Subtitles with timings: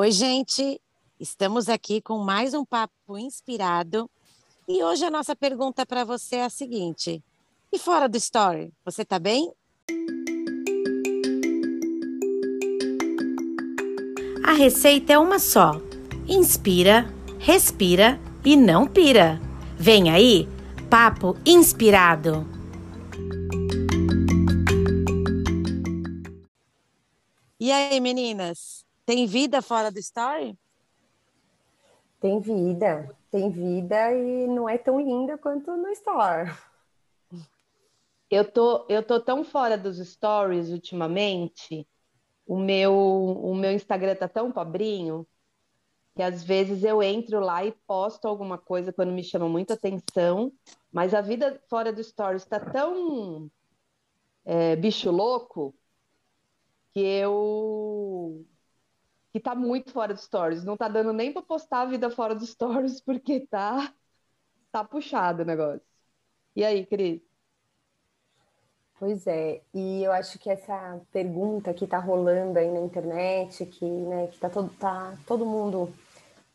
[0.00, 0.80] Oi, gente.
[1.18, 4.08] Estamos aqui com mais um papo inspirado.
[4.68, 7.20] E hoje a nossa pergunta para você é a seguinte:
[7.72, 9.52] e fora do story, você tá bem?
[14.44, 15.72] A receita é uma só.
[16.28, 19.40] Inspira, respira e não pira.
[19.76, 20.46] Vem aí,
[20.88, 22.46] papo inspirado.
[27.58, 28.86] E aí, meninas?
[29.08, 30.54] Tem vida fora do story?
[32.20, 36.54] Tem vida, tem vida e não é tão linda quanto no store.
[38.30, 41.88] Eu tô, eu tô tão fora dos stories ultimamente.
[42.46, 45.26] O meu, o meu Instagram tá tão pobrinho
[46.14, 50.52] que às vezes eu entro lá e posto alguma coisa quando me chama muita atenção,
[50.92, 53.50] mas a vida fora do stories está tão
[54.44, 55.74] é, bicho louco
[56.92, 58.44] que eu
[59.32, 60.64] que tá muito fora dos stories.
[60.64, 63.92] Não tá dando nem para postar a vida fora dos stories, porque tá,
[64.72, 65.82] tá puxado o negócio.
[66.56, 67.20] E aí, Cris?
[68.98, 73.84] Pois é, e eu acho que essa pergunta que tá rolando aí na internet, que,
[73.84, 75.94] né, que tá todo, tá todo mundo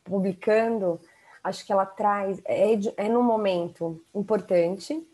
[0.03, 0.99] publicando,
[1.41, 5.07] acho que ela traz, é, é num momento importante,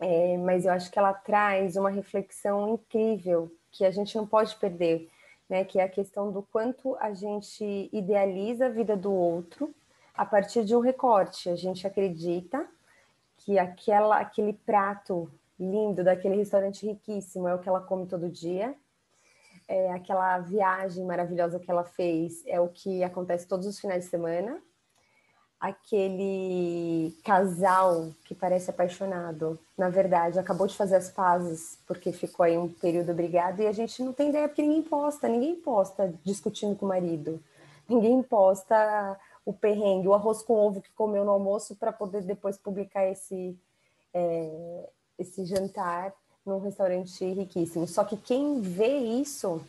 [0.00, 4.56] é, mas eu acho que ela traz uma reflexão incrível que a gente não pode
[4.56, 5.08] perder
[5.52, 9.74] né, que é a questão do quanto a gente idealiza a vida do outro
[10.14, 11.50] a partir de um recorte.
[11.50, 12.66] A gente acredita
[13.36, 15.30] que aquela, aquele prato
[15.60, 18.74] lindo daquele restaurante riquíssimo é o que ela come todo dia,
[19.68, 24.10] é aquela viagem maravilhosa que ela fez é o que acontece todos os finais de
[24.10, 24.58] semana,
[25.62, 32.58] aquele casal que parece apaixonado, na verdade, acabou de fazer as pazes porque ficou aí
[32.58, 36.74] um período brigado e a gente não tem ideia porque ninguém posta, ninguém posta discutindo
[36.74, 37.40] com o marido,
[37.88, 42.58] ninguém posta o perrengue, o arroz com ovo que comeu no almoço para poder depois
[42.58, 43.56] publicar esse,
[44.12, 46.12] é, esse jantar
[46.44, 47.86] num restaurante riquíssimo.
[47.86, 49.64] Só que quem vê isso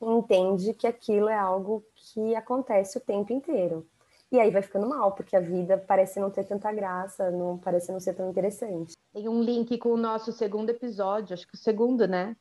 [0.00, 3.86] entende que aquilo é algo que acontece o tempo inteiro.
[4.32, 7.90] E aí vai ficando mal, porque a vida parece não ter tanta graça, não parece
[7.90, 8.96] não ser tão interessante.
[9.12, 12.36] Tem um link com o nosso segundo episódio, acho que o segundo, né?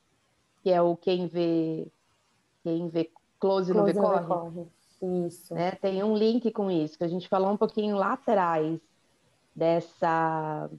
[0.61, 1.87] Que é o quem vê
[2.63, 3.05] quem vê
[3.39, 4.67] close, close não vê corre.
[5.25, 5.53] Isso.
[5.53, 5.71] Né?
[5.71, 8.79] Tem um link com isso, que a gente falou um pouquinho lá atrás
[9.55, 10.69] dessa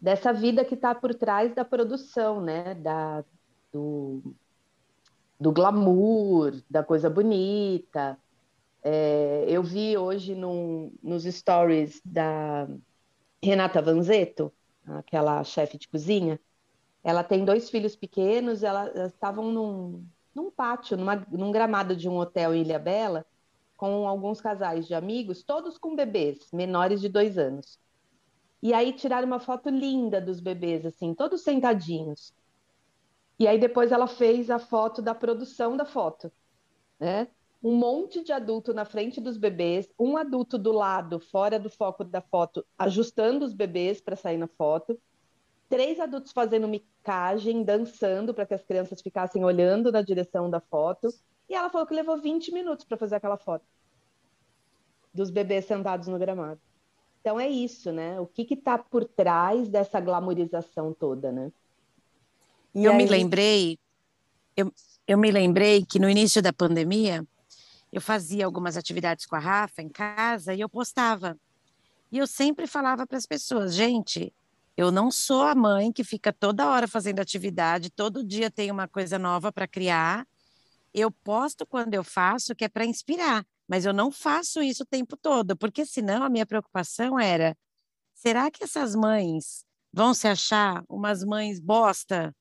[0.00, 2.74] dessa vida que está por trás da produção, né?
[2.74, 3.24] Da,
[3.72, 4.20] do,
[5.40, 8.18] do glamour, da coisa bonita,
[8.88, 12.68] é, eu vi hoje nos stories da
[13.42, 14.52] Renata Vanzeto,
[14.86, 16.40] aquela chefe de cozinha,
[17.02, 22.16] ela tem dois filhos pequenos, elas estavam num, num pátio, numa, num gramado de um
[22.16, 23.26] hotel em Ilha Bela,
[23.76, 27.80] com alguns casais de amigos, todos com bebês, menores de dois anos.
[28.62, 32.32] E aí tiraram uma foto linda dos bebês, assim, todos sentadinhos.
[33.38, 36.30] E aí depois ela fez a foto da produção da foto,
[37.00, 37.28] né?
[37.62, 42.04] Um monte de adulto na frente dos bebês, um adulto do lado, fora do foco
[42.04, 44.98] da foto, ajustando os bebês para sair na foto,
[45.68, 51.08] três adultos fazendo micagem, dançando para que as crianças ficassem olhando na direção da foto.
[51.48, 53.64] E ela falou que levou 20 minutos para fazer aquela foto
[55.12, 56.60] dos bebês sentados no gramado.
[57.20, 58.20] Então é isso, né?
[58.20, 61.50] O que está por trás dessa glamorização toda, né?
[62.74, 62.98] E eu aí...
[62.98, 63.78] me lembrei,
[64.56, 64.72] eu,
[65.08, 67.26] eu me lembrei que no início da pandemia
[67.92, 71.38] eu fazia algumas atividades com a Rafa em casa e eu postava.
[72.10, 74.32] E eu sempre falava para as pessoas, gente,
[74.76, 78.86] eu não sou a mãe que fica toda hora fazendo atividade, todo dia tem uma
[78.86, 80.26] coisa nova para criar.
[80.92, 84.86] Eu posto quando eu faço, que é para inspirar, mas eu não faço isso o
[84.86, 87.56] tempo todo, porque senão a minha preocupação era:
[88.14, 92.34] será que essas mães vão se achar umas mães bosta?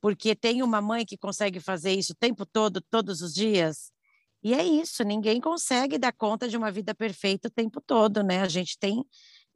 [0.00, 3.92] Porque tem uma mãe que consegue fazer isso o tempo todo, todos os dias?
[4.46, 8.42] E é isso, ninguém consegue dar conta de uma vida perfeita o tempo todo, né?
[8.42, 9.04] A gente tem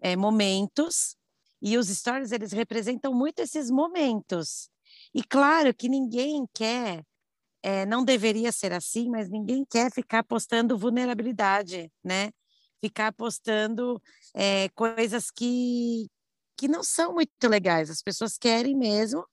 [0.00, 1.14] é, momentos
[1.62, 4.68] e os stories eles representam muito esses momentos.
[5.14, 7.04] E claro que ninguém quer,
[7.62, 12.32] é, não deveria ser assim, mas ninguém quer ficar postando vulnerabilidade, né?
[12.80, 14.02] Ficar postando
[14.34, 16.08] é, coisas que,
[16.56, 17.90] que não são muito legais.
[17.90, 19.24] As pessoas querem mesmo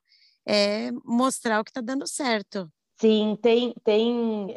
[1.04, 2.72] mostrar o que está dando certo.
[3.02, 4.48] Sim, tem, tem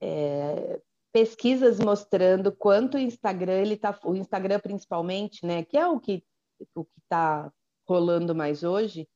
[0.00, 0.80] é,
[1.12, 6.22] pesquisas mostrando quanto o Instagram ele tá, o Instagram principalmente, né, que é o que
[6.74, 7.52] o que está
[7.86, 9.08] rolando mais hoje,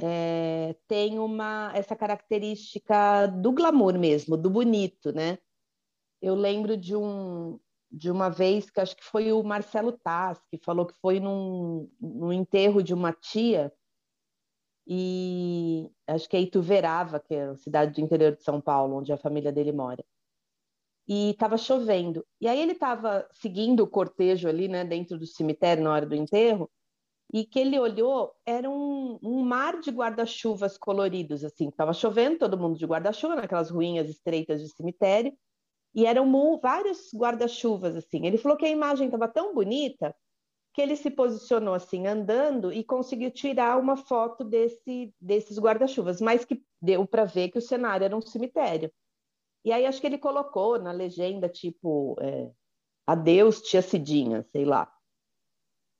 [0.00, 5.38] é, tem uma essa característica do glamour mesmo, do bonito, né?
[6.20, 7.58] Eu lembro de um
[7.90, 11.90] de uma vez que acho que foi o Marcelo Taz que falou que foi num,
[12.00, 13.72] num enterro de uma tia
[14.90, 19.12] e acho que é Ituverava, que é a cidade do interior de São Paulo, onde
[19.12, 20.02] a família dele mora.
[21.06, 22.24] E estava chovendo.
[22.40, 26.14] E aí ele estava seguindo o cortejo ali, né, dentro do cemitério na hora do
[26.14, 26.70] enterro,
[27.30, 32.56] e que ele olhou era um, um mar de guarda-chuvas coloridos, assim, estava chovendo, todo
[32.56, 35.36] mundo de guarda-chuva, naquelas ruínas estreitas de cemitério,
[35.94, 38.26] e eram vários guarda-chuvas, assim.
[38.26, 40.16] Ele falou que a imagem estava tão bonita
[40.78, 46.44] que ele se posicionou assim, andando, e conseguiu tirar uma foto desse, desses guarda-chuvas, mas
[46.44, 48.88] que deu para ver que o cenário era um cemitério.
[49.64, 52.52] E aí acho que ele colocou na legenda, tipo, é,
[53.04, 54.88] adeus, tia Cidinha, sei lá.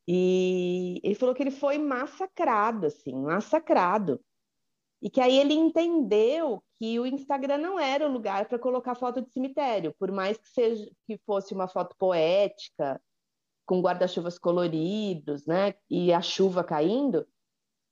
[0.07, 4.21] E ele falou que ele foi massacrado, assim, massacrado.
[5.03, 9.23] E que aí ele entendeu que o Instagram não era o lugar para colocar foto
[9.23, 13.03] de cemitério, por mais que seja que fosse uma foto poética,
[13.69, 17.27] com guarda-chuvas coloridos, né, e a chuva caindo,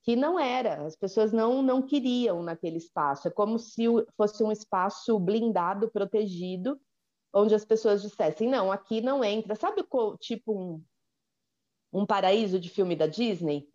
[0.02, 3.28] que não era, as pessoas não não queriam naquele espaço.
[3.28, 3.84] É como se
[4.16, 6.80] fosse um espaço blindado, protegido,
[7.34, 9.54] onde as pessoas dissessem: "Não, aqui não entra".
[9.56, 9.84] Sabe
[10.20, 10.84] tipo um
[11.92, 13.68] um paraíso de filme da Disney,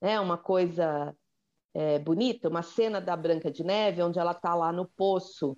[0.00, 0.18] né?
[0.20, 1.14] Uma coisa
[1.74, 5.56] é, bonita, uma cena da Branca de Neve, onde ela está lá no poço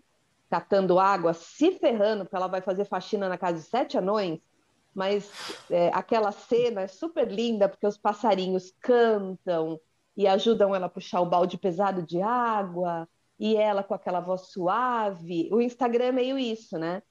[0.50, 4.40] catando água, se ferrando, porque ela vai fazer faxina na casa de sete anões,
[4.94, 5.30] mas
[5.70, 9.80] é, aquela cena é super linda, porque os passarinhos cantam
[10.16, 13.08] e ajudam ela a puxar o balde pesado de água,
[13.38, 15.48] e ela com aquela voz suave.
[15.50, 17.02] O Instagram é meio isso, né?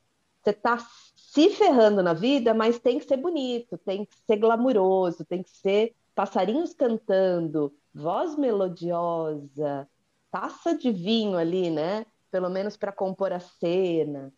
[0.41, 0.77] Você está
[1.15, 5.49] se ferrando na vida, mas tem que ser bonito, tem que ser glamuroso, tem que
[5.49, 9.89] ser passarinhos cantando, voz melodiosa,
[10.31, 12.05] taça de vinho ali, né?
[12.31, 14.31] Pelo menos para compor a cena.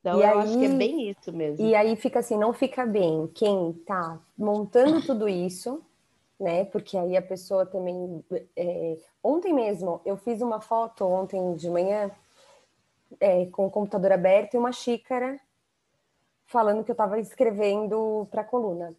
[0.00, 1.64] Então e eu aí, acho que é bem isso mesmo.
[1.64, 5.82] E aí fica assim, não fica bem quem tá montando tudo isso,
[6.38, 6.64] né?
[6.64, 8.24] Porque aí a pessoa também.
[8.56, 8.98] É...
[9.22, 12.10] Ontem mesmo, eu fiz uma foto ontem de manhã
[13.20, 15.38] é, com o computador aberto e uma xícara
[16.46, 18.94] falando que eu estava escrevendo para a coluna.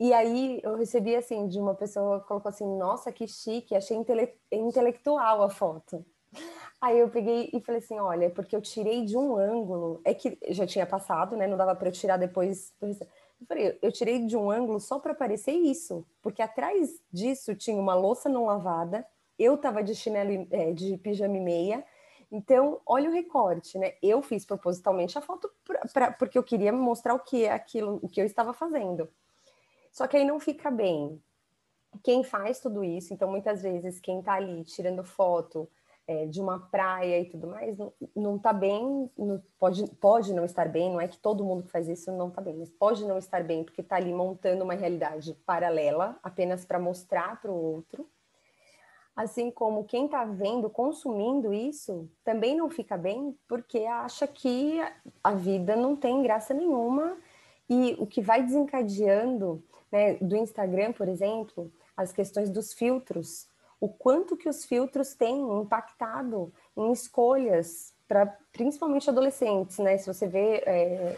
[0.00, 3.96] E aí eu recebi assim de uma pessoa que colocou assim: "Nossa, que chique, achei
[3.96, 6.04] intele intelectual a foto".
[6.80, 10.38] Aí eu peguei e falei assim: "Olha, porque eu tirei de um ângulo, é que
[10.50, 11.46] já tinha passado, né?
[11.46, 12.72] Não dava para eu tirar depois".
[12.80, 17.76] Eu falei: "Eu tirei de um ângulo só para parecer isso, porque atrás disso tinha
[17.80, 19.06] uma louça não lavada,
[19.38, 21.84] eu tava de chinelo é, de pijama e meia,
[22.30, 23.94] então, olha o recorte, né?
[24.02, 27.98] Eu fiz propositalmente a foto pra, pra, porque eu queria mostrar o que é aquilo,
[28.02, 29.08] o que eu estava fazendo.
[29.92, 31.22] Só que aí não fica bem.
[32.04, 35.68] Quem faz tudo isso, então muitas vezes quem está ali tirando foto
[36.08, 40.42] é, de uma praia e tudo mais, não, não tá bem, não, pode, pode não
[40.42, 43.04] estar bem, não é que todo mundo que faz isso não está bem, mas pode
[43.04, 47.62] não estar bem porque está ali montando uma realidade paralela, apenas para mostrar para o
[47.74, 48.08] outro.
[49.14, 54.80] Assim como quem está vendo, consumindo isso, também não fica bem porque acha que
[55.22, 57.18] a vida não tem graça nenhuma.
[57.68, 59.62] E o que vai desencadeando,
[59.92, 63.48] né, do Instagram, por exemplo, as questões dos filtros,
[63.80, 69.96] o quanto que os filtros têm impactado em escolhas para principalmente adolescentes, né?
[69.98, 71.16] Se você vê é,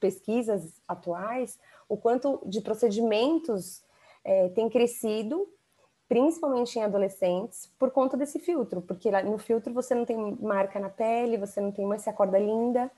[0.00, 3.84] pesquisas atuais, o quanto de procedimentos
[4.24, 5.46] é, tem crescido
[6.08, 10.90] principalmente em adolescentes, por conta desse filtro, porque no filtro você não tem marca na
[10.90, 12.90] pele, você não tem mais se acorda linda,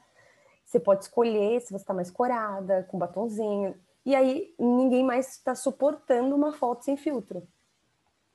[0.64, 3.74] você pode escolher se você está mais corada, com batonzinho,
[4.06, 7.46] e aí ninguém mais está suportando uma foto sem filtro.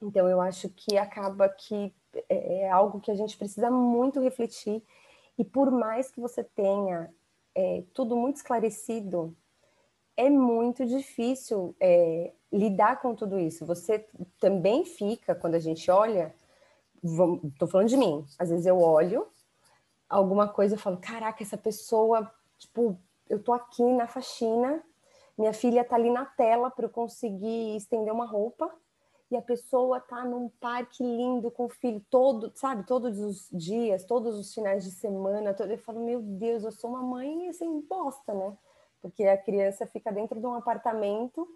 [0.01, 1.93] Então eu acho que acaba que
[2.29, 4.83] é, é algo que a gente precisa muito refletir,
[5.37, 7.13] e por mais que você tenha
[7.53, 9.35] é, tudo muito esclarecido,
[10.15, 13.65] é muito difícil é, lidar com tudo isso.
[13.65, 14.07] Você
[14.39, 16.33] também fica, quando a gente olha,
[17.03, 19.27] estou falando de mim, às vezes eu olho
[20.09, 22.97] alguma coisa e falo, caraca, essa pessoa, tipo,
[23.29, 24.81] eu tô aqui na faxina,
[25.37, 28.73] minha filha tá ali na tela para eu conseguir estender uma roupa,
[29.29, 34.05] e a pessoa tá num parque lindo com o filho todo, sabe, todos os dias,
[34.05, 35.69] todos os finais de semana, todo...
[35.69, 38.57] eu falo, meu Deus, eu sou uma mãe assim, bosta, né?
[39.01, 41.47] Porque a criança fica dentro de um apartamento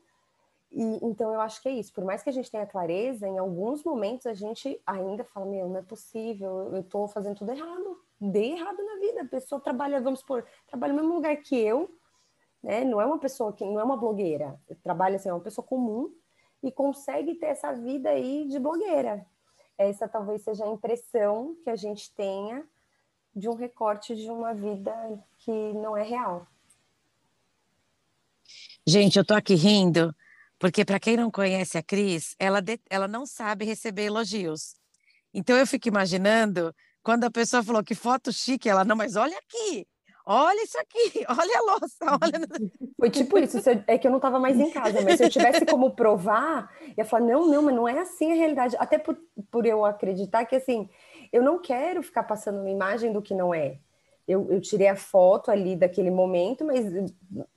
[0.72, 1.94] e, então eu acho que é isso.
[1.94, 5.68] Por mais que a gente tenha clareza, em alguns momentos a gente ainda fala: meu,
[5.68, 9.22] não é possível, eu estou fazendo tudo errado, dei errado na vida.
[9.22, 11.90] A pessoa trabalha, vamos supor, trabalha no mesmo lugar que eu,
[12.64, 12.84] né?
[12.84, 16.14] Não é uma pessoa que não é uma blogueira, trabalha assim, é uma pessoa comum
[16.64, 19.26] e consegue ter essa vida aí de blogueira.
[19.78, 22.64] essa talvez seja a impressão que a gente tenha
[23.36, 24.94] de um recorte de uma vida
[25.40, 26.48] que não é real.
[28.86, 30.14] Gente, eu tô aqui rindo,
[30.60, 34.76] porque para quem não conhece a Cris, ela, de, ela não sabe receber elogios.
[35.34, 39.38] Então eu fico imaginando quando a pessoa falou que foto chique, ela, não, mas olha
[39.38, 39.88] aqui,
[40.32, 42.72] olha isso aqui, olha a louça, olha.
[42.98, 43.58] Foi tipo isso,
[43.88, 47.04] é que eu não estava mais em casa, mas se eu tivesse como provar, ia
[47.04, 48.76] falar, não, não, mas não é assim a realidade.
[48.80, 49.18] Até por,
[49.50, 50.90] por eu acreditar que assim,
[51.32, 53.80] eu não quero ficar passando uma imagem do que não é.
[54.28, 56.86] Eu, eu tirei a foto ali daquele momento, mas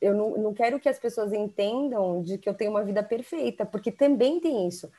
[0.01, 3.67] eu não, não quero que as pessoas entendam de que eu tenho uma vida perfeita,
[3.67, 4.91] porque também tem isso.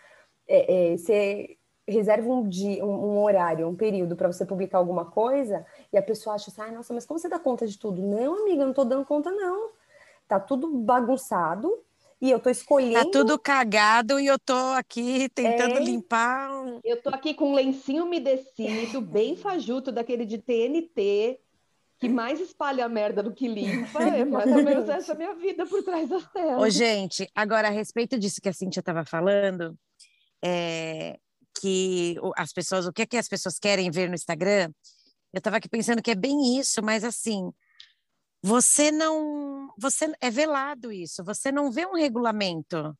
[0.47, 1.47] É, é,
[1.87, 6.01] reserva um dia, um, um horário, um período para você publicar alguma coisa e a
[6.01, 8.01] pessoa acha assim, ah, nossa, mas como você dá conta de tudo?
[8.01, 9.69] Não, amiga, eu não estou dando conta, não.
[10.27, 11.71] Tá tudo bagunçado
[12.19, 13.05] e eu tô escolhendo.
[13.05, 15.83] Tá tudo cagado e eu tô aqui tentando é...
[15.83, 16.49] limpar.
[16.83, 21.39] Eu tô aqui com um lencinho umedecido, bem fajuto, daquele de TNT,
[21.99, 24.01] que mais espalha a merda do que limpa.
[24.01, 26.61] É mais ou menos essa minha vida por trás das telas.
[26.61, 29.77] Ô, gente, agora a respeito disso que a Cintia estava falando,
[30.43, 31.19] é,
[31.59, 34.71] que as pessoas, o que é que as pessoas querem ver no Instagram,
[35.33, 37.51] eu estava aqui pensando que é bem isso, mas assim,
[38.41, 42.97] você não, você é velado isso, você não vê um regulamento,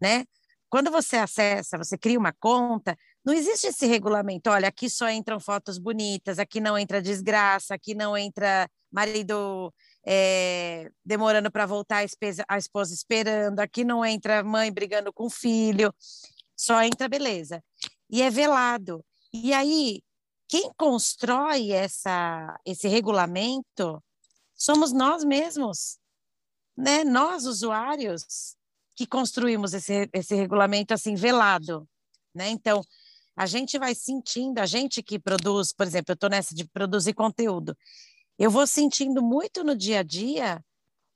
[0.00, 0.24] né?
[0.68, 4.48] Quando você acessa, você cria uma conta, não existe esse regulamento.
[4.48, 9.72] Olha, aqui só entram fotos bonitas, aqui não entra desgraça, aqui não entra marido
[10.06, 15.26] é, demorando para voltar, a esposa, a esposa esperando, aqui não entra mãe brigando com
[15.26, 15.94] o filho
[16.62, 17.62] só entra beleza.
[18.08, 19.04] E é velado.
[19.32, 20.00] E aí,
[20.48, 24.00] quem constrói essa, esse regulamento
[24.54, 25.98] somos nós mesmos,
[26.76, 27.02] né?
[27.02, 28.54] Nós, usuários,
[28.94, 31.88] que construímos esse, esse regulamento assim, velado,
[32.32, 32.50] né?
[32.50, 32.80] Então,
[33.34, 37.14] a gente vai sentindo, a gente que produz, por exemplo, eu estou nessa de produzir
[37.14, 37.76] conteúdo,
[38.38, 40.64] eu vou sentindo muito no dia a dia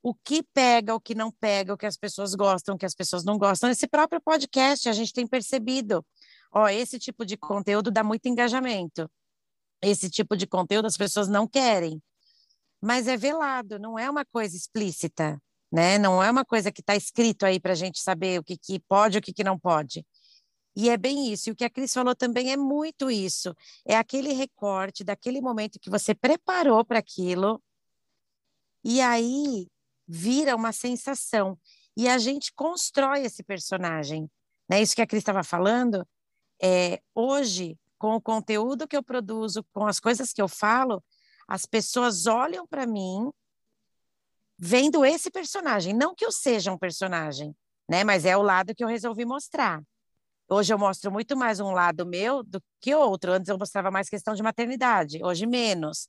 [0.07, 2.95] o que pega, o que não pega, o que as pessoas gostam, o que as
[2.95, 3.69] pessoas não gostam.
[3.69, 6.05] Esse próprio podcast a gente tem percebido.
[6.49, 9.11] Ó, esse tipo de conteúdo dá muito engajamento.
[9.81, 12.01] Esse tipo de conteúdo as pessoas não querem.
[12.81, 15.97] Mas é velado, não é uma coisa explícita, né?
[15.97, 18.79] Não é uma coisa que está escrito aí para a gente saber o que, que
[18.79, 20.05] pode e o que, que não pode.
[20.73, 21.49] E é bem isso.
[21.49, 23.53] E o que a Cris falou também é muito isso.
[23.85, 27.61] É aquele recorte daquele momento que você preparou para aquilo.
[28.85, 29.67] E aí
[30.07, 31.57] vira uma sensação.
[31.95, 34.29] E a gente constrói esse personagem.
[34.69, 34.81] Né?
[34.81, 36.07] Isso que a Cris estava falando,
[36.61, 41.03] é, hoje, com o conteúdo que eu produzo, com as coisas que eu falo,
[41.47, 43.31] as pessoas olham para mim
[44.57, 45.93] vendo esse personagem.
[45.93, 47.55] Não que eu seja um personagem,
[47.89, 48.03] né?
[48.03, 49.81] mas é o lado que eu resolvi mostrar.
[50.49, 53.33] Hoje eu mostro muito mais um lado meu do que outro.
[53.33, 56.07] Antes eu mostrava mais questão de maternidade, hoje menos.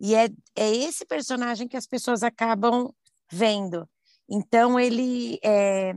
[0.00, 2.94] E é, é esse personagem que as pessoas acabam
[3.30, 3.88] vendo.
[4.28, 5.94] Então, ele é,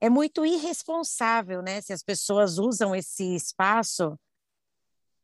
[0.00, 1.80] é muito irresponsável, né?
[1.80, 4.18] Se as pessoas usam esse espaço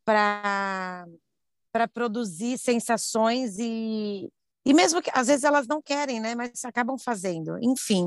[0.04, 1.07] para
[1.93, 4.31] produzir sensações e,
[4.64, 6.35] e mesmo que às vezes elas não querem, né?
[6.35, 7.59] Mas acabam fazendo.
[7.62, 8.07] Enfim,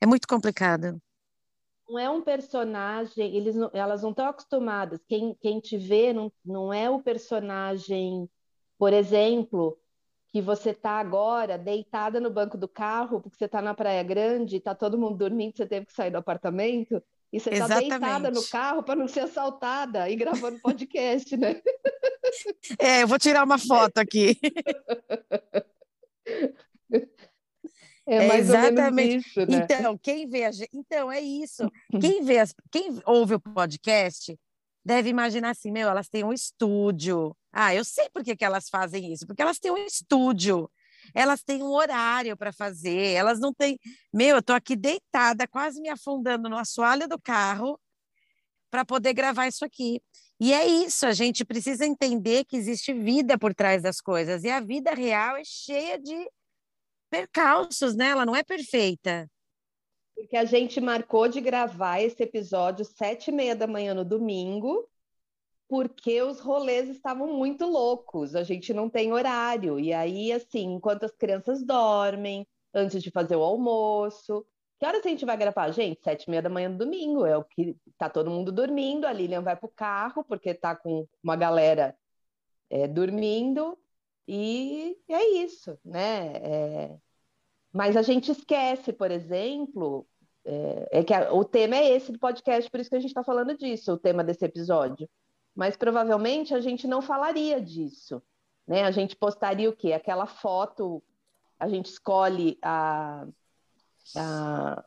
[0.00, 1.00] é muito complicado.
[1.88, 5.00] Não é um personagem, eles elas não estão acostumadas.
[5.06, 8.28] Quem, quem te vê não, não é o personagem,
[8.76, 9.78] por exemplo,
[10.36, 14.56] que você está agora deitada no banco do carro, porque você está na Praia Grande,
[14.56, 17.02] está todo mundo dormindo, você teve que sair do apartamento,
[17.32, 21.58] e você está deitada no carro para não ser assaltada e gravando podcast, né?
[22.78, 24.36] É, eu vou tirar uma foto aqui.
[28.08, 29.56] É, é exatamente isso, né?
[29.64, 30.70] Então, quem vê a gente...
[30.72, 31.68] Então, é isso.
[32.00, 32.54] Quem vê as...
[32.70, 34.38] quem ouve o podcast
[34.86, 37.36] deve imaginar assim, meu, elas têm um estúdio.
[37.52, 40.70] Ah, eu sei por que, que elas fazem isso, porque elas têm um estúdio,
[41.12, 43.80] elas têm um horário para fazer, elas não têm.
[44.14, 47.80] Meu, eu estou aqui deitada, quase me afundando no assoalho do carro
[48.70, 50.00] para poder gravar isso aqui.
[50.38, 54.50] E é isso, a gente precisa entender que existe vida por trás das coisas, e
[54.50, 56.30] a vida real é cheia de
[57.10, 58.10] percalços, né?
[58.10, 59.28] Ela não é perfeita.
[60.16, 64.88] Porque a gente marcou de gravar esse episódio sete e meia da manhã no domingo,
[65.68, 69.78] porque os rolês estavam muito loucos, a gente não tem horário.
[69.78, 74.46] E aí, assim, enquanto as crianças dormem, antes de fazer o almoço.
[74.78, 75.70] Que horas a gente vai gravar?
[75.70, 79.06] Gente, sete e meia da manhã no domingo, é o que tá todo mundo dormindo,
[79.06, 81.96] a Lilian vai pro carro, porque tá com uma galera
[82.70, 83.78] é, dormindo,
[84.28, 86.36] e é isso, né?
[86.38, 86.98] É,
[87.76, 90.06] mas a gente esquece, por exemplo,
[90.46, 93.10] é, é que a, o tema é esse do podcast, por isso que a gente
[93.10, 95.06] está falando disso, o tema desse episódio.
[95.54, 98.22] Mas provavelmente a gente não falaria disso.
[98.66, 98.82] Né?
[98.84, 99.92] A gente postaria o quê?
[99.92, 101.02] Aquela foto,
[101.60, 103.26] a gente escolhe a,
[104.16, 104.84] a,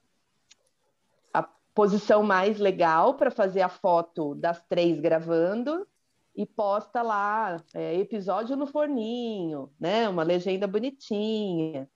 [1.32, 1.44] a
[1.76, 5.88] posição mais legal para fazer a foto das três gravando
[6.36, 10.10] e posta lá é, episódio no forninho, né?
[10.10, 11.88] Uma legenda bonitinha.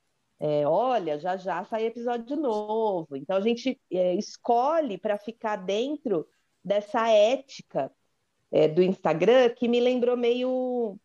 [0.46, 3.16] É, olha, já já sai episódio novo.
[3.16, 6.28] Então a gente é, escolhe para ficar dentro
[6.62, 7.90] dessa ética
[8.52, 11.00] é, do Instagram que me lembrou meio,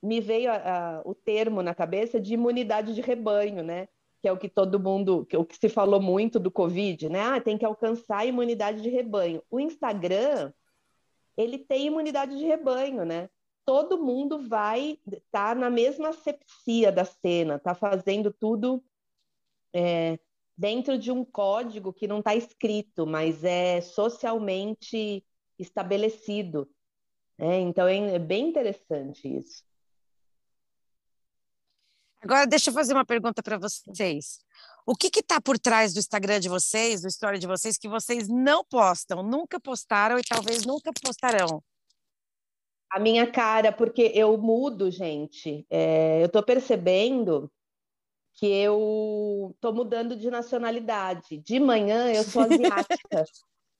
[0.00, 3.88] me veio a, a, o termo na cabeça de imunidade de rebanho, né?
[4.22, 7.20] Que é o que todo mundo, que, o que se falou muito do Covid, né?
[7.20, 9.42] Ah, tem que alcançar a imunidade de rebanho.
[9.50, 10.52] O Instagram
[11.36, 13.28] ele tem imunidade de rebanho, né?
[13.64, 18.84] Todo mundo vai estar tá na mesma asepsia da cena, tá fazendo tudo
[19.72, 20.18] é,
[20.56, 25.24] dentro de um código que não está escrito, mas é socialmente
[25.58, 26.68] estabelecido.
[27.38, 29.64] É, então é, é bem interessante isso.
[32.20, 34.40] Agora, deixa eu fazer uma pergunta para vocês.
[34.86, 38.28] O que está por trás do Instagram de vocês, do História de vocês, que vocês
[38.28, 41.62] não postam, nunca postaram e talvez nunca postarão?
[42.94, 45.66] A minha cara, porque eu mudo, gente.
[45.68, 47.50] É, eu estou percebendo
[48.34, 51.38] que eu estou mudando de nacionalidade.
[51.38, 53.24] De manhã eu sou asiática.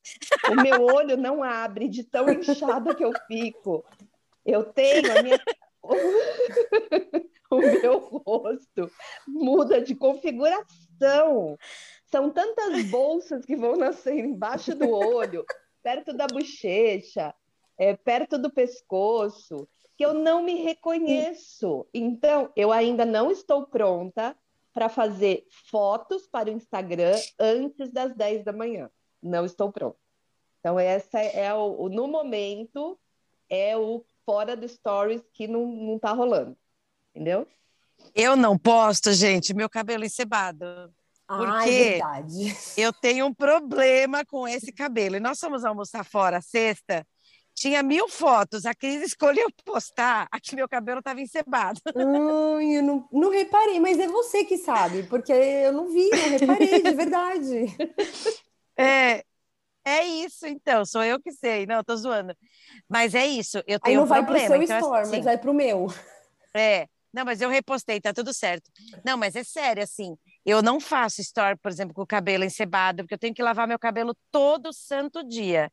[0.51, 3.85] o meu olho não abre de tão inchada que eu fico.
[4.45, 5.41] Eu tenho a minha
[7.53, 8.91] o meu rosto
[9.29, 11.57] muda de configuração.
[12.07, 15.45] São tantas bolsas que vão nascer embaixo do olho,
[15.85, 17.33] perto da bochecha,
[17.79, 21.87] é, perto do pescoço, que eu não me reconheço.
[21.93, 24.37] Então, eu ainda não estou pronta
[24.73, 28.91] para fazer fotos para o Instagram antes das 10 da manhã.
[29.23, 29.97] Não estou pronta.
[30.59, 32.99] Então, essa é o, no momento,
[33.49, 36.57] é o fora do stories que não, não tá rolando.
[37.15, 37.47] Entendeu?
[38.15, 40.65] Eu não posto, gente, meu cabelo encebado.
[41.29, 42.57] Ah, porque é verdade.
[42.77, 45.17] eu tenho um problema com esse cabelo.
[45.17, 47.07] E nós fomos almoçar fora sexta,
[47.55, 48.67] tinha mil fotos.
[48.67, 51.81] A Cris escolheu postar que meu cabelo estava encebado.
[51.87, 56.39] Ai, eu não, não reparei, mas é você que sabe, porque eu não vi, não
[56.39, 57.67] reparei, de verdade.
[58.77, 59.23] É,
[59.85, 61.65] é isso, então, sou eu que sei.
[61.65, 62.35] Não, tô zoando.
[62.89, 64.49] Mas é isso, eu tenho Aí não um vai problema.
[64.49, 65.87] pro seu então, store, assim, mas vai pro meu.
[66.57, 68.71] É, não, mas eu repostei, tá tudo certo.
[69.05, 73.05] Não, mas é sério, assim, eu não faço story, por exemplo, com o cabelo encebado,
[73.05, 75.71] porque eu tenho que lavar meu cabelo todo santo dia.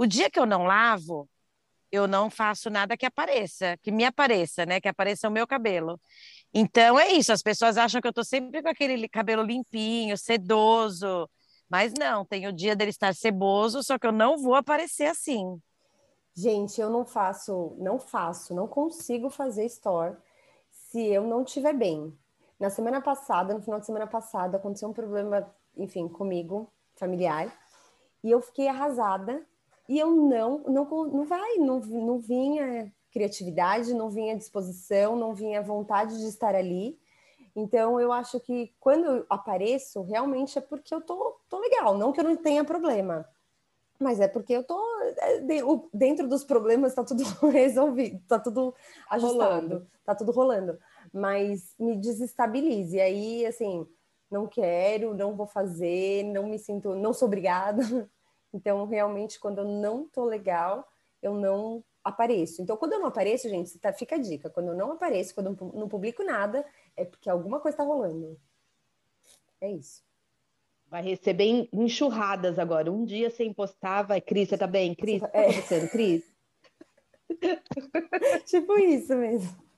[0.00, 1.28] O dia que eu não lavo,
[1.92, 4.80] eu não faço nada que apareça, que me apareça, né?
[4.80, 6.00] Que apareça o meu cabelo.
[6.54, 11.28] Então é isso, as pessoas acham que eu tô sempre com aquele cabelo limpinho, sedoso,
[11.68, 15.60] mas não, tem o dia dele estar ceboso, só que eu não vou aparecer assim.
[16.34, 20.16] Gente, eu não faço, não faço, não consigo fazer store
[20.70, 22.10] se eu não estiver bem.
[22.58, 27.54] Na semana passada, no final de semana passada, aconteceu um problema, enfim, comigo, familiar,
[28.24, 29.46] e eu fiquei arrasada,
[29.90, 35.60] e eu não, não, não vai, não, não vinha criatividade, não vinha disposição, não vinha
[35.60, 36.96] vontade de estar ali.
[37.56, 42.12] Então, eu acho que quando eu apareço, realmente é porque eu tô, tô legal, não
[42.12, 43.28] que eu não tenha problema,
[43.98, 44.80] mas é porque eu tô
[45.18, 45.40] é,
[45.92, 48.72] dentro dos problemas, tá tudo resolvido, tá tudo
[49.10, 49.90] ajustado, rolando.
[50.04, 50.78] tá tudo rolando.
[51.12, 52.96] Mas me desestabilize.
[52.96, 53.84] E aí, assim,
[54.30, 57.82] não quero, não vou fazer, não me sinto, não sou obrigada.
[58.52, 60.88] Então, realmente, quando eu não tô legal,
[61.22, 62.62] eu não apareço.
[62.62, 64.50] Então, quando eu não apareço, gente, tá, fica a dica.
[64.50, 66.64] Quando eu não apareço, quando eu não publico nada,
[66.96, 68.38] é porque alguma coisa tá rolando.
[69.60, 70.02] É isso.
[70.88, 72.90] Vai receber enxurradas agora.
[72.90, 74.20] Um dia sem postar, vai.
[74.20, 74.94] Cris, você tá bem?
[74.94, 75.42] Cris, tá é.
[75.42, 76.24] acontecendo, Cris?
[78.46, 79.70] tipo isso mesmo.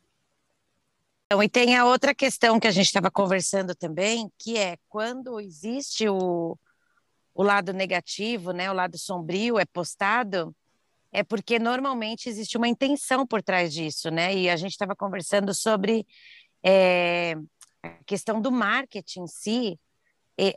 [1.26, 5.40] Então, e tem a outra questão que a gente estava conversando também, que é quando
[5.40, 6.58] existe o,
[7.34, 10.54] o lado negativo, né, o lado sombrio é postado,
[11.12, 14.34] é porque normalmente existe uma intenção por trás disso, né?
[14.34, 16.06] E a gente estava conversando sobre
[16.64, 17.34] é,
[17.82, 19.80] a questão do marketing em si,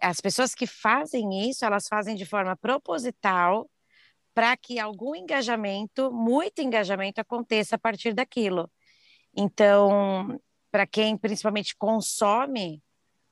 [0.02, 3.70] as pessoas que fazem isso, elas fazem de forma proposital
[4.34, 8.70] para que algum engajamento, muito engajamento aconteça a partir daquilo.
[9.36, 10.40] Então,
[10.72, 12.82] para quem principalmente consome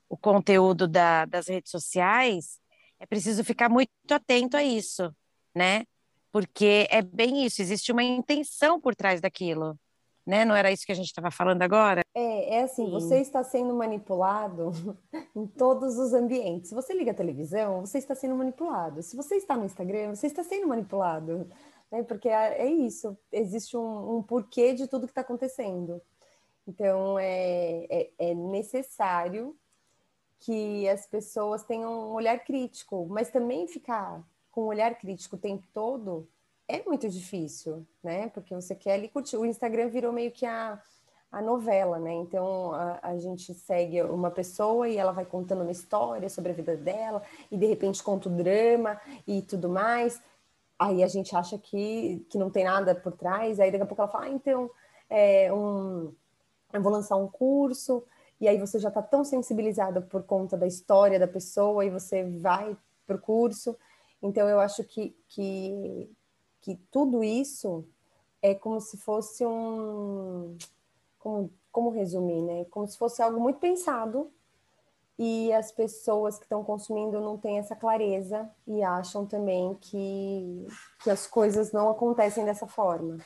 [0.08, 2.60] o conteúdo da, das redes sociais,
[3.04, 5.14] é preciso ficar muito atento a isso,
[5.54, 5.84] né?
[6.32, 9.78] Porque é bem isso, existe uma intenção por trás daquilo.
[10.26, 10.46] né?
[10.46, 12.02] Não era isso que a gente estava falando agora?
[12.16, 12.92] É, é assim, Sim.
[12.92, 14.72] você está sendo manipulado
[15.36, 16.70] em todos os ambientes.
[16.70, 19.04] Se você liga a televisão, você está sendo manipulado.
[19.04, 21.46] Se você está no Instagram, você está sendo manipulado.
[21.92, 22.04] Né?
[22.04, 26.02] Porque é, é isso, existe um, um, porquê de tudo que está acontecendo.
[26.66, 29.58] Então, é, é, é necessário
[30.46, 35.40] que as pessoas tenham um olhar crítico, mas também ficar com um olhar crítico o
[35.40, 36.28] tempo todo
[36.68, 38.30] é muito difícil, né?
[38.30, 39.38] Porque você quer ali curtir.
[39.38, 40.82] O Instagram virou meio que a,
[41.32, 42.14] a novela, né?
[42.14, 46.56] Então a, a, gente segue uma pessoa e ela vai contando uma história sobre a
[46.56, 50.22] vida dela, e de repente conta o drama e tudo mais.
[50.78, 54.02] Aí a gente acha que, que não tem nada por trás, aí daqui a pouco
[54.02, 54.70] ela fala, ah, então
[55.10, 56.14] é, um,
[56.74, 58.04] eu vou lançar um curso,
[58.40, 62.24] e aí você já está tão sensibilizada por conta da história da pessoa, e você
[62.24, 63.78] vai para o curso.
[64.22, 66.10] Então eu acho que, que
[66.64, 67.86] que tudo isso
[68.42, 70.58] é como se fosse um.
[71.20, 72.66] Como, como resumir, né?
[72.66, 74.32] Como se fosse algo muito pensado
[75.20, 80.68] e as pessoas que estão consumindo não têm essa clareza e acham também que,
[81.04, 83.18] que as coisas não acontecem dessa forma.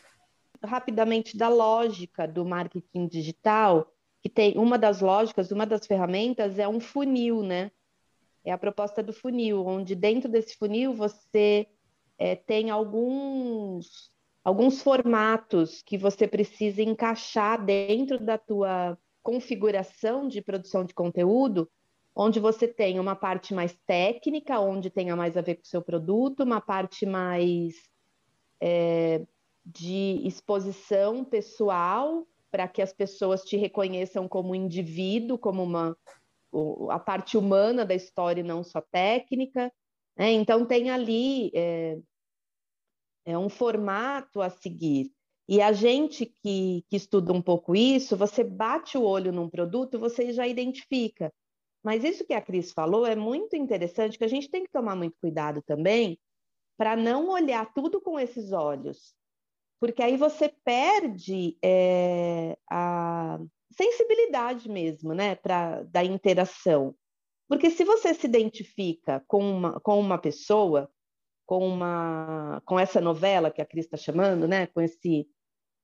[0.64, 3.88] Rapidamente, da lógica do marketing digital,
[4.28, 7.72] que tem uma das lógicas, uma das ferramentas é um funil, né?
[8.44, 11.66] É a proposta do funil, onde dentro desse funil você
[12.18, 14.12] é, tem alguns,
[14.44, 21.70] alguns formatos que você precisa encaixar dentro da tua configuração de produção de conteúdo,
[22.14, 25.82] onde você tem uma parte mais técnica, onde tenha mais a ver com o seu
[25.82, 27.76] produto, uma parte mais
[28.60, 29.26] é,
[29.66, 35.96] de exposição pessoal, para que as pessoas te reconheçam como indivíduo, como uma
[36.90, 39.72] a parte humana da história e não só técnica.
[40.18, 42.00] É, então, tem ali é,
[43.26, 45.12] é, um formato a seguir.
[45.48, 50.00] E a gente que, que estuda um pouco isso, você bate o olho num produto,
[50.00, 51.32] você já identifica.
[51.84, 54.96] Mas isso que a Cris falou é muito interessante, que a gente tem que tomar
[54.96, 56.20] muito cuidado também
[56.76, 59.14] para não olhar tudo com esses olhos.
[59.80, 63.40] Porque aí você perde é, a
[63.72, 66.96] sensibilidade mesmo, né, pra, da interação.
[67.48, 70.90] Porque se você se identifica com uma, com uma pessoa,
[71.46, 75.28] com, uma, com essa novela que a Cris está chamando, né, com esse,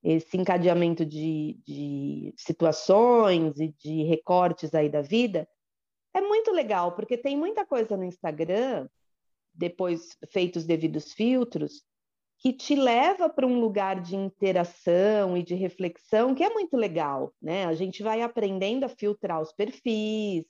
[0.03, 5.47] esse encadeamento de, de situações e de recortes aí da vida,
[6.13, 8.87] é muito legal, porque tem muita coisa no Instagram,
[9.53, 11.83] depois feitos devidos filtros,
[12.43, 17.33] que te leva para um lugar de interação e de reflexão que é muito legal,
[17.41, 17.65] né?
[17.65, 20.43] A gente vai aprendendo a filtrar os perfis,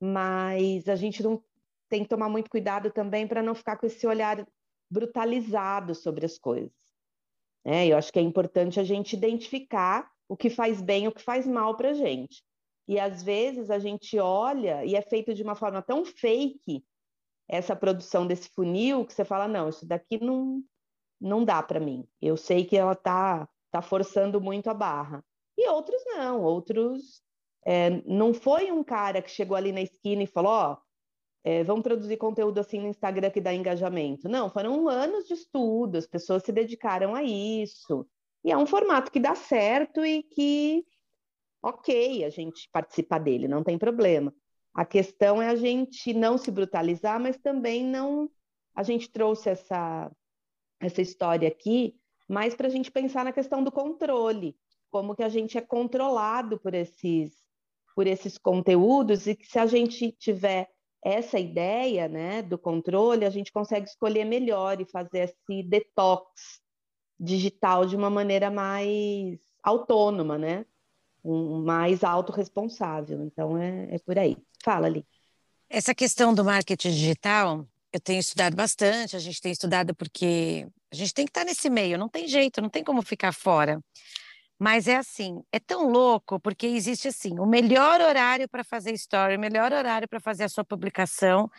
[0.00, 1.44] mas a gente não
[1.90, 4.48] tem que tomar muito cuidado também para não ficar com esse olhar
[4.90, 6.72] brutalizado sobre as coisas.
[7.62, 11.12] É, eu acho que é importante a gente identificar o que faz bem e o
[11.12, 12.42] que faz mal para a gente.
[12.88, 16.82] E às vezes a gente olha e é feito de uma forma tão fake
[17.46, 20.64] essa produção desse funil que você fala não, isso daqui não
[21.22, 22.06] não dá para mim.
[22.20, 25.24] Eu sei que ela tá tá forçando muito a barra.
[25.56, 27.22] E outros não, outros
[27.64, 30.76] é, não foi um cara que chegou ali na esquina e falou: Ó,
[31.42, 34.28] é, vamos produzir conteúdo assim no Instagram que dá engajamento.
[34.28, 38.06] Não, foram anos de estudo, as pessoas se dedicaram a isso.
[38.44, 40.84] E é um formato que dá certo e que,
[41.62, 44.34] ok, a gente participar dele, não tem problema.
[44.74, 48.30] A questão é a gente não se brutalizar, mas também não.
[48.74, 50.10] A gente trouxe essa,
[50.82, 51.94] essa história aqui,
[52.28, 54.56] mais para a gente pensar na questão do controle,
[54.90, 57.40] como que a gente é controlado por esses
[57.94, 60.70] por esses conteúdos e que se a gente tiver
[61.04, 65.18] essa ideia né, do controle, a gente consegue escolher melhor e fazer
[65.48, 66.62] esse detox
[67.20, 70.64] digital de uma maneira mais autônoma, né?
[71.24, 73.22] Um, mais autorresponsável.
[73.24, 74.36] Então, é, é por aí.
[74.64, 75.06] Fala, ali.
[75.68, 80.96] Essa questão do marketing digital, eu tenho estudado bastante, a gente tem estudado porque a
[80.96, 83.80] gente tem que estar nesse meio, não tem jeito, não tem como ficar fora.
[84.58, 89.36] Mas é assim, é tão louco porque existe assim, o melhor horário para fazer story,
[89.36, 91.50] o melhor horário para fazer a sua publicação.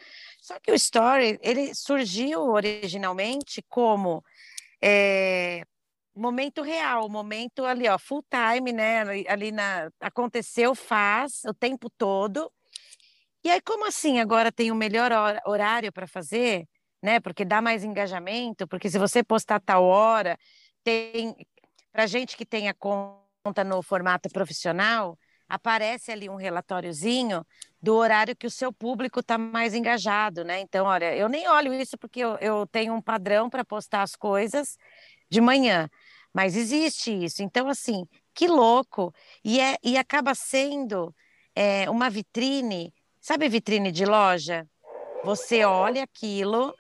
[0.42, 4.24] Só que o story, ele surgiu originalmente como
[4.82, 5.64] é,
[6.16, 9.02] momento real, momento ali, ó, full time, né?
[9.28, 12.52] Ali na aconteceu, faz o tempo todo.
[13.44, 15.12] E aí como assim agora tem o melhor
[15.46, 16.68] horário para fazer,
[17.02, 17.20] né?
[17.20, 20.38] Porque dá mais engajamento, porque se você postar tal hora,
[20.84, 21.36] tem
[21.92, 27.46] para gente que tem a conta no formato profissional, aparece ali um relatóriozinho
[27.82, 30.60] do horário que o seu público está mais engajado, né?
[30.62, 34.16] Então, olha, eu nem olho isso porque eu, eu tenho um padrão para postar as
[34.16, 34.78] coisas
[35.30, 35.90] de manhã.
[36.34, 37.44] Mas existe isso.
[37.44, 39.14] Então, assim, que louco!
[39.44, 41.14] E, é, e acaba sendo
[41.56, 42.94] é, uma vitrine,
[43.24, 44.68] sabe vitrine de loja?
[45.24, 46.76] Você olha aquilo,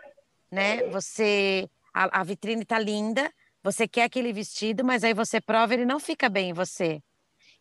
[0.51, 0.83] né?
[0.89, 1.69] Você.
[1.93, 3.31] A, a vitrine tá linda,
[3.63, 7.01] você quer aquele vestido, mas aí você prova, ele não fica bem em você.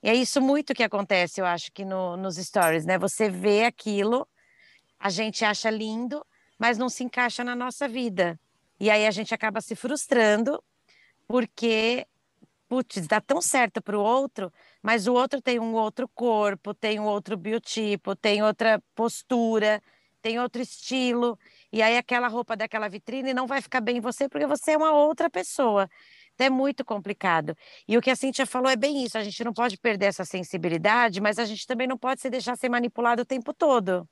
[0.03, 2.99] E é isso muito que acontece, eu acho, que no, nos stories, né?
[2.99, 4.27] Você vê aquilo,
[4.99, 6.27] a gente acha lindo,
[6.59, 8.41] mas não se encaixa na nossa vida.
[8.81, 10.63] E aí a gente acaba se frustrando,
[11.29, 12.05] porque,
[12.69, 16.99] putz, dá tão certo para o outro, mas o outro tem um outro corpo, tem
[16.99, 19.81] um outro biotipo, tem outra postura,
[20.21, 21.39] tem outro estilo.
[21.73, 24.77] E aí aquela roupa daquela vitrine não vai ficar bem em você, porque você é
[24.77, 25.89] uma outra pessoa.
[26.35, 27.57] Então é muito complicado.
[27.87, 30.25] E o que a Cintia falou é bem isso: a gente não pode perder essa
[30.25, 34.09] sensibilidade, mas a gente também não pode se deixar ser manipulado o tempo todo.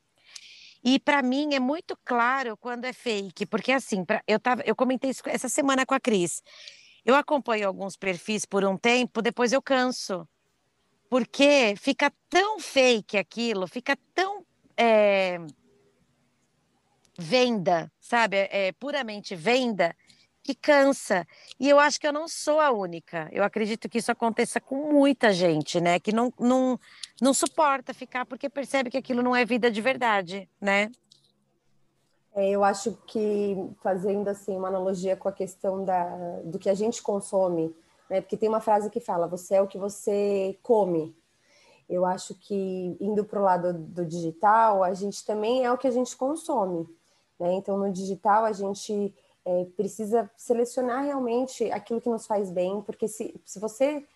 [0.82, 4.74] E para mim é muito claro quando é fake, porque assim, pra, eu, tava, eu
[4.74, 6.42] comentei isso essa semana com a Cris.
[7.04, 10.26] Eu acompanho alguns perfis por um tempo, depois eu canso.
[11.10, 14.46] Porque fica tão fake aquilo, fica tão
[14.76, 15.38] é,
[17.18, 18.36] venda, sabe?
[18.36, 19.94] É, é puramente venda,
[20.42, 21.26] que cansa.
[21.58, 23.28] E eu acho que eu não sou a única.
[23.32, 25.98] Eu acredito que isso aconteça com muita gente, né?
[25.98, 26.78] Que não, não,
[27.20, 30.92] não suporta ficar porque percebe que aquilo não é vida de verdade, né?
[32.32, 36.04] É, eu acho que fazendo assim uma analogia com a questão da,
[36.44, 37.74] do que a gente consome,
[38.10, 38.20] né?
[38.20, 41.16] Porque tem uma frase que fala: "Você é o que você come".
[41.88, 45.88] Eu acho que indo para o lado do digital, a gente também é o que
[45.88, 46.88] a gente consome.
[47.38, 47.54] Né?
[47.54, 53.08] Então, no digital, a gente é, precisa selecionar realmente aquilo que nos faz bem, porque
[53.08, 54.06] se, se você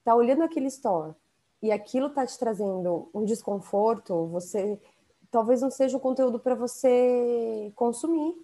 [0.00, 1.14] está olhando aquele store
[1.62, 4.78] e aquilo está te trazendo um desconforto, você
[5.30, 8.36] talvez não seja o conteúdo para você consumir,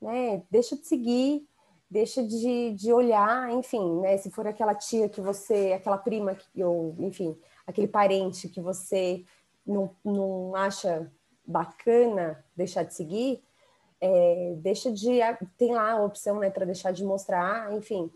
[0.00, 0.42] né?
[0.50, 1.46] Deixa de seguir,
[1.92, 4.16] deixa de, de olhar, enfim, né?
[4.16, 9.24] Se for aquela tia que você, aquela prima, que, ou enfim, aquele parente que você
[9.66, 11.12] não, não acha
[11.46, 13.44] bacana deixar de seguir,
[14.00, 15.18] é, deixa de.
[15.58, 18.10] Tem lá a opção né, para deixar de mostrar, enfim.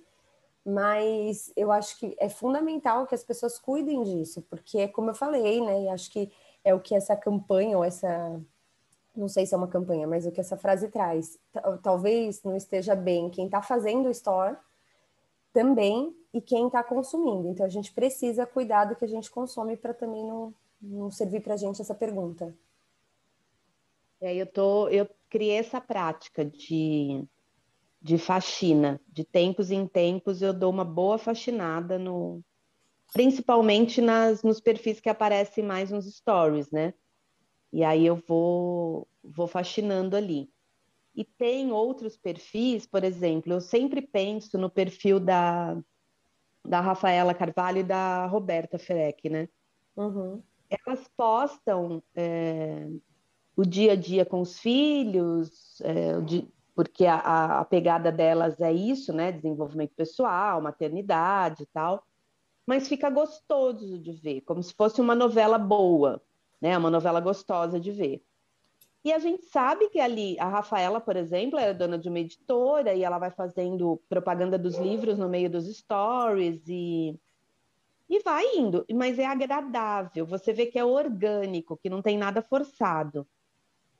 [0.64, 5.14] Mas eu acho que é fundamental que as pessoas cuidem disso, porque é como eu
[5.14, 5.82] falei, né?
[5.82, 6.32] E acho que
[6.64, 8.40] é o que essa campanha, ou essa.
[9.16, 11.38] Não sei se é uma campanha, mas o que essa frase traz.
[11.82, 14.56] Talvez não esteja bem quem está fazendo o store
[15.52, 17.48] também e quem está consumindo.
[17.48, 21.40] Então a gente precisa cuidar do que a gente consome para também não, não servir
[21.40, 22.54] para a gente essa pergunta.
[24.20, 27.24] É, eu tô, eu criei essa prática de,
[28.02, 29.00] de faxina.
[29.08, 32.42] De tempos em tempos eu dou uma boa faxinada no
[33.12, 36.92] principalmente nas nos perfis que aparecem mais nos stories, né?
[37.72, 40.50] E aí eu vou vou faxinando ali.
[41.14, 45.76] E tem outros perfis, por exemplo, eu sempre penso no perfil da,
[46.62, 49.48] da Rafaela Carvalho e da Roberta Ferec, né?
[49.96, 50.42] Uhum.
[50.68, 52.86] Elas postam é,
[53.56, 58.70] o dia a dia com os filhos, é, de, porque a, a, pegada delas é
[58.70, 59.32] isso, né?
[59.32, 62.04] Desenvolvimento pessoal, maternidade e tal.
[62.66, 66.20] Mas fica gostoso de ver, como se fosse uma novela boa,
[66.60, 66.76] né?
[66.76, 68.24] Uma novela gostosa de ver.
[69.06, 72.92] E a gente sabe que ali, a Rafaela, por exemplo, é dona de uma editora
[72.92, 77.16] e ela vai fazendo propaganda dos livros no meio dos stories e,
[78.08, 78.84] e vai indo.
[78.92, 83.24] Mas é agradável, você vê que é orgânico, que não tem nada forçado.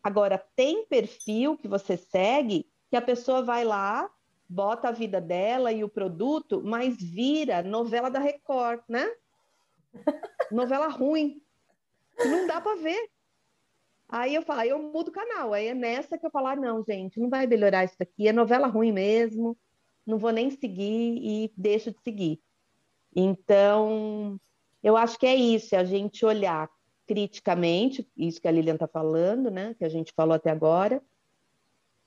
[0.03, 4.11] Agora, tem perfil que você segue que a pessoa vai lá,
[4.49, 9.09] bota a vida dela e o produto, mas vira novela da Record, né?
[10.51, 11.41] novela ruim.
[12.19, 13.11] Não dá para ver.
[14.09, 15.53] Aí eu falo, aí eu mudo o canal.
[15.53, 18.33] Aí é nessa que eu falo, ah, não, gente, não vai melhorar isso daqui, é
[18.33, 19.57] novela ruim mesmo,
[20.07, 22.41] não vou nem seguir e deixo de seguir.
[23.15, 24.39] Então,
[24.83, 26.71] eu acho que é isso, é a gente olhar
[27.07, 31.03] criticamente, isso que a Lilian está falando, né, que a gente falou até agora,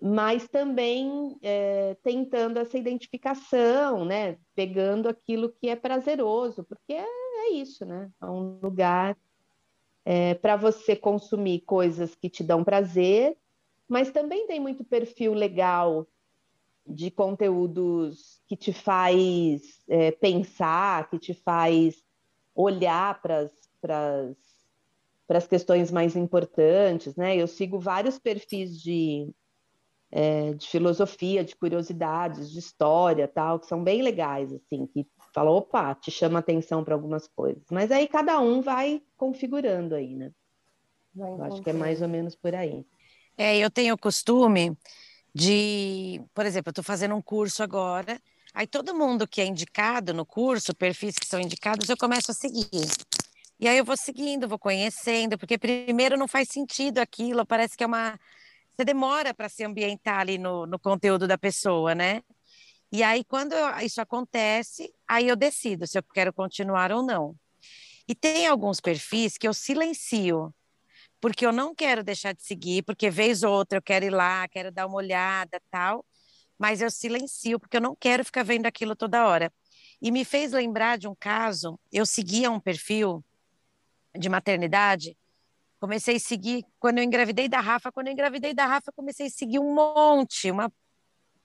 [0.01, 7.51] mas também é, tentando essa identificação, né, pegando aquilo que é prazeroso, porque é, é
[7.53, 9.17] isso, né, é um lugar
[10.11, 13.37] é, para você consumir coisas que te dão prazer,
[13.87, 16.07] mas também tem muito perfil legal
[16.83, 22.03] de conteúdos que te faz é, pensar, que te faz
[22.55, 24.35] olhar para
[25.29, 27.37] as questões mais importantes, né?
[27.37, 29.31] Eu sigo vários perfis de,
[30.09, 35.53] é, de filosofia, de curiosidades, de história, tal, que são bem legais, assim, que falam,
[35.53, 37.63] opa, te chama atenção para algumas coisas.
[37.71, 40.31] Mas aí cada um vai configurando aí, né?
[41.15, 42.85] Eu acho que é mais ou menos por aí.
[43.37, 44.77] É, eu tenho o costume
[45.33, 48.19] de, por exemplo, eu estou fazendo um curso agora,
[48.53, 52.33] Aí todo mundo que é indicado no curso, perfis que são indicados, eu começo a
[52.33, 52.67] seguir.
[53.59, 57.83] E aí eu vou seguindo, vou conhecendo, porque primeiro não faz sentido aquilo, parece que
[57.83, 58.19] é uma.
[58.75, 62.23] Você demora para se ambientar ali no, no conteúdo da pessoa, né?
[62.91, 67.35] E aí, quando isso acontece, aí eu decido se eu quero continuar ou não.
[68.07, 70.53] E tem alguns perfis que eu silencio,
[71.19, 74.47] porque eu não quero deixar de seguir, porque vez ou outra eu quero ir lá,
[74.47, 76.05] quero dar uma olhada, tal,
[76.57, 79.51] mas eu silencio, porque eu não quero ficar vendo aquilo toda hora.
[80.01, 83.23] E me fez lembrar de um caso, eu seguia um perfil
[84.17, 85.17] de maternidade,
[85.79, 89.29] comecei a seguir quando eu engravidei da Rafa, quando eu engravidei da Rafa, comecei a
[89.29, 90.71] seguir um monte, uma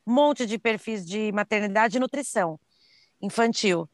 [0.06, 2.60] um monte de perfis de maternidade e nutrição
[3.24, 3.88] infantil.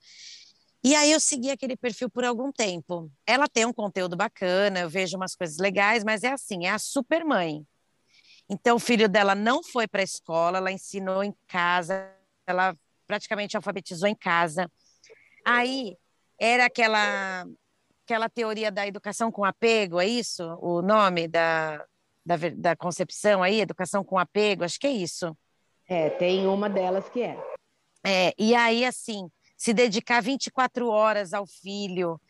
[0.82, 3.10] E aí eu segui aquele perfil por algum tempo.
[3.26, 6.78] Ela tem um conteúdo bacana, eu vejo umas coisas legais, mas é assim, é a
[6.78, 7.66] super mãe.
[8.48, 12.10] Então o filho dela não foi para a escola, ela ensinou em casa,
[12.46, 12.74] ela
[13.06, 14.70] praticamente alfabetizou em casa.
[15.44, 15.96] Aí
[16.38, 17.46] era aquela
[18.04, 20.42] aquela teoria da educação com apego, é isso?
[20.60, 21.84] O nome da,
[22.26, 25.36] da, da concepção aí, educação com apego, acho que é isso.
[25.88, 27.38] É, tem uma delas que é.
[28.04, 32.20] É, e aí, assim, se dedicar 24 horas ao filho.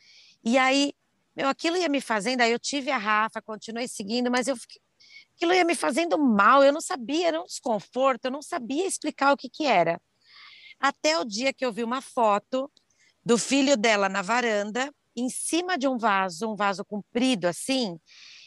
[0.45, 0.93] E aí,
[1.37, 4.81] meu, aquilo ia me fazendo, aí eu tive a Rafa, continuei seguindo, mas eu fiquei,
[5.37, 9.33] aquilo ia me fazendo mal, eu não sabia, era um desconforto, eu não sabia explicar
[9.33, 10.01] o que que era.
[10.79, 12.71] Até o dia que eu vi uma foto
[13.25, 17.99] do filho dela na varanda, em cima de um vaso, um vaso comprido assim,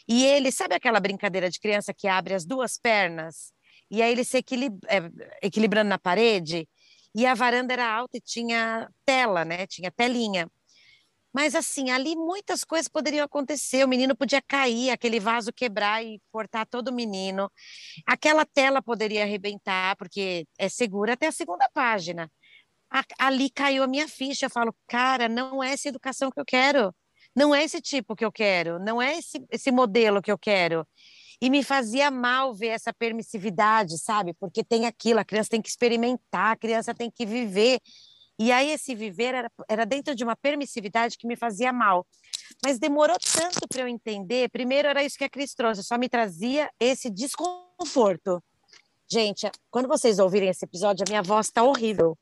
[0.06, 3.52] e ele, sabe aquela brincadeira de criança que abre as duas pernas?
[3.90, 4.98] E aí ele se equilib é,
[5.42, 6.68] equilibrando na parede,
[7.14, 9.66] e a varanda era alta e tinha tela, né?
[9.66, 10.50] Tinha telinha.
[11.32, 13.84] Mas assim, ali muitas coisas poderiam acontecer.
[13.84, 17.50] O menino podia cair, aquele vaso quebrar e cortar todo o menino.
[18.06, 22.30] Aquela tela poderia arrebentar, porque é segura até a segunda página
[23.18, 24.46] ali caiu a minha ficha.
[24.46, 26.94] Eu falo, cara, não é essa educação que eu quero.
[27.34, 28.78] Não é esse tipo que eu quero.
[28.78, 30.86] Não é esse, esse modelo que eu quero.
[31.40, 34.34] E me fazia mal ver essa permissividade, sabe?
[34.34, 37.80] Porque tem aquilo, a criança tem que experimentar, a criança tem que viver.
[38.38, 42.06] E aí esse viver era, era dentro de uma permissividade que me fazia mal.
[42.64, 44.48] Mas demorou tanto para eu entender.
[44.50, 48.42] Primeiro era isso que a Cris trouxe, só me trazia esse desconforto.
[49.10, 52.18] Gente, quando vocês ouvirem esse episódio, a minha voz está horrível.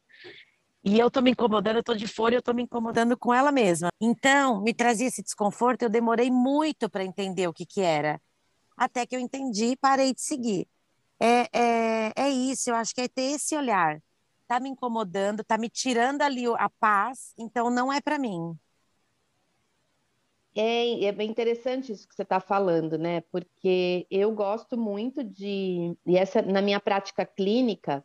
[0.85, 3.89] E eu tô me incomodando, eu de fora, eu me incomodando com ela mesma.
[4.01, 8.21] Então, me trazia esse desconforto, eu demorei muito para entender o que que era.
[8.77, 10.67] Até que eu entendi e parei de seguir.
[11.21, 14.03] É, é, é isso, eu acho que é ter esse olhar.
[14.49, 18.59] Tá me incomodando, tá me tirando ali a paz, então não é para mim.
[20.55, 23.23] É, é bem interessante isso que você está falando, né?
[23.31, 25.97] Porque eu gosto muito de.
[26.05, 28.05] E essa, na minha prática clínica,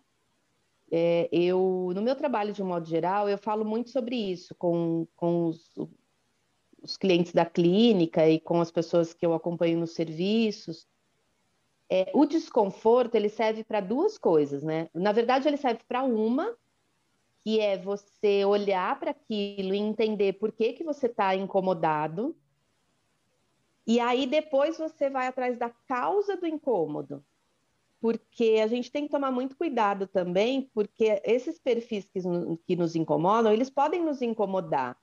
[0.91, 5.05] é, eu, no meu trabalho de um modo geral, eu falo muito sobre isso com,
[5.15, 5.75] com os,
[6.87, 10.87] os clientes da clínica e com as pessoas que eu acompanho nos serviços.
[11.89, 14.89] É, o desconforto ele serve para duas coisas, né?
[14.93, 16.55] Na verdade, ele serve para uma,
[17.41, 22.35] que é você olhar para aquilo e entender por que, que você está incomodado.
[23.85, 27.23] E aí depois você vai atrás da causa do incômodo
[27.99, 32.19] porque a gente tem que tomar muito cuidado também, porque esses perfis que,
[32.65, 34.95] que nos incomodam, eles podem nos incomodar,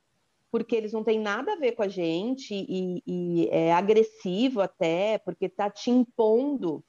[0.55, 5.17] porque eles não têm nada a ver com a gente e, e é agressivo até,
[5.17, 6.81] porque está te impondo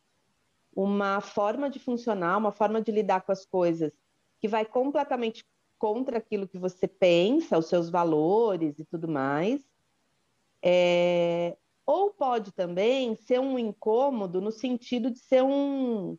[0.72, 3.92] uma forma de funcionar, uma forma de lidar com as coisas
[4.38, 5.44] que vai completamente
[5.81, 9.66] contra aquilo que você pensa, os seus valores e tudo mais.
[10.62, 16.16] É, ou pode também ser um incômodo no sentido de ser um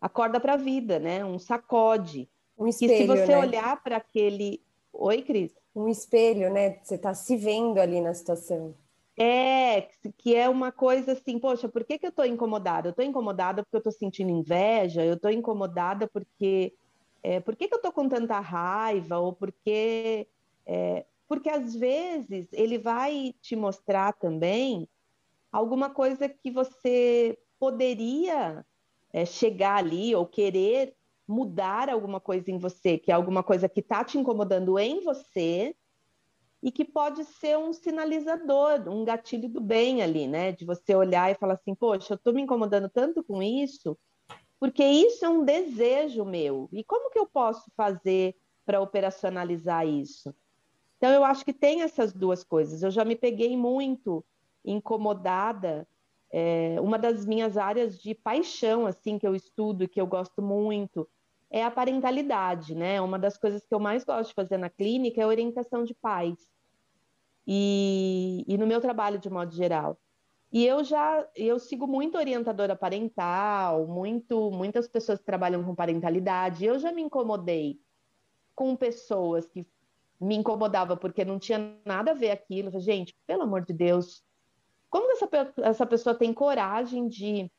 [0.00, 1.24] acorda para a vida, né?
[1.24, 2.30] Um sacode.
[2.56, 3.38] Um espelho, e se você né?
[3.38, 4.62] olhar para aquele.
[4.92, 5.65] Oi, Cris?
[5.76, 6.78] Um espelho, né?
[6.82, 8.74] Você está se vendo ali na situação.
[9.18, 12.88] É, que é uma coisa assim, poxa, por que, que eu estou incomodada?
[12.88, 16.74] Eu estou incomodada porque eu estou sentindo inveja, eu estou incomodada porque.
[17.22, 19.18] É, por que, que eu estou com tanta raiva?
[19.18, 20.26] Ou porque.
[20.64, 24.88] É, porque às vezes ele vai te mostrar também
[25.52, 28.64] alguma coisa que você poderia
[29.12, 30.94] é, chegar ali ou querer
[31.26, 35.74] mudar alguma coisa em você, que é alguma coisa que está te incomodando em você
[36.62, 40.52] e que pode ser um sinalizador, um gatilho do bem ali, né?
[40.52, 43.96] De você olhar e falar assim, poxa, eu estou me incomodando tanto com isso,
[44.58, 46.68] porque isso é um desejo meu.
[46.72, 50.34] E como que eu posso fazer para operacionalizar isso?
[50.96, 52.82] Então, eu acho que tem essas duas coisas.
[52.82, 54.24] Eu já me peguei muito
[54.64, 55.86] incomodada.
[56.32, 60.42] É, uma das minhas áreas de paixão, assim, que eu estudo e que eu gosto
[60.42, 61.08] muito,
[61.50, 63.00] é a parentalidade, né?
[63.00, 66.38] Uma das coisas que eu mais gosto de fazer na clínica é orientação de pais.
[67.46, 69.98] E, e no meu trabalho de modo geral.
[70.52, 76.64] E eu já eu sigo muito orientadora parental, muito muitas pessoas que trabalham com parentalidade.
[76.64, 77.80] Eu já me incomodei
[78.54, 79.66] com pessoas que
[80.20, 82.70] me incomodava porque não tinha nada a ver aquilo.
[82.70, 84.24] falei, Gente, pelo amor de Deus,
[84.88, 85.28] como essa,
[85.62, 87.50] essa pessoa tem coragem de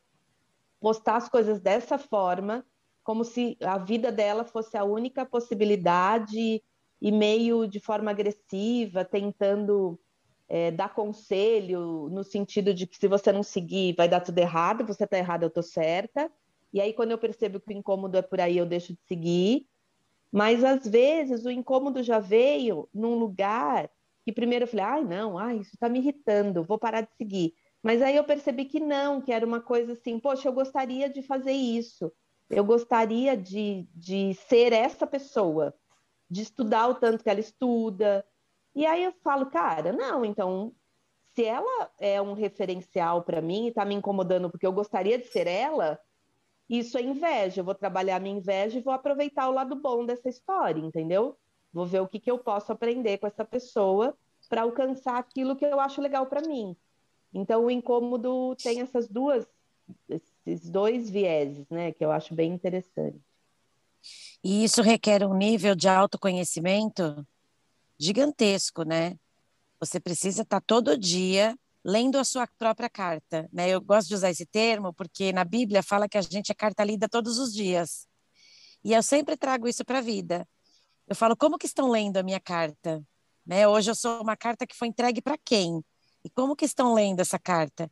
[0.80, 2.66] postar as coisas dessa forma,
[3.08, 6.62] como se a vida dela fosse a única possibilidade
[7.02, 9.98] e meio de forma agressiva, tentando
[10.46, 14.86] é, dar conselho no sentido de que se você não seguir vai dar tudo errado,
[14.86, 16.30] você está errada, eu estou certa.
[16.74, 19.70] E aí quando eu percebo que o incômodo é por aí, eu deixo de seguir.
[20.30, 23.90] Mas às vezes o incômodo já veio num lugar
[24.26, 27.54] que primeiro eu falei, ai não, ai, isso está me irritando, vou parar de seguir.
[27.82, 31.22] Mas aí eu percebi que não, que era uma coisa assim, poxa, eu gostaria de
[31.22, 32.12] fazer isso,
[32.50, 35.74] eu gostaria de, de ser essa pessoa,
[36.30, 38.26] de estudar o tanto que ela estuda.
[38.76, 40.74] E aí eu falo, cara, não, então,
[41.34, 45.28] se ela é um referencial para mim e está me incomodando porque eu gostaria de
[45.28, 46.00] ser ela,
[46.70, 47.62] isso é inveja.
[47.62, 51.38] Eu vou trabalhar minha inveja e vou aproveitar o lado bom dessa história, entendeu?
[51.72, 54.18] Vou ver o que, que eu posso aprender com essa pessoa
[54.50, 56.76] para alcançar aquilo que eu acho legal para mim.
[57.34, 59.48] Então, o incômodo tem essas duas,
[60.48, 63.20] esses dois vieses, né, que eu acho bem interessante.
[64.44, 67.26] E isso requer um nível de autoconhecimento
[68.00, 69.18] gigantesco, né?
[69.80, 73.70] Você precisa estar todo dia lendo a sua própria carta, né?
[73.70, 76.84] Eu gosto de usar esse termo porque na Bíblia fala que a gente é carta
[76.84, 78.08] lida todos os dias.
[78.84, 80.48] E eu sempre trago isso para a vida.
[81.08, 83.04] Eu falo, como que estão lendo a minha carta?
[83.46, 83.68] Né?
[83.68, 85.84] Hoje eu sou uma carta que foi entregue para quem?
[86.28, 87.90] E como que estão lendo essa carta?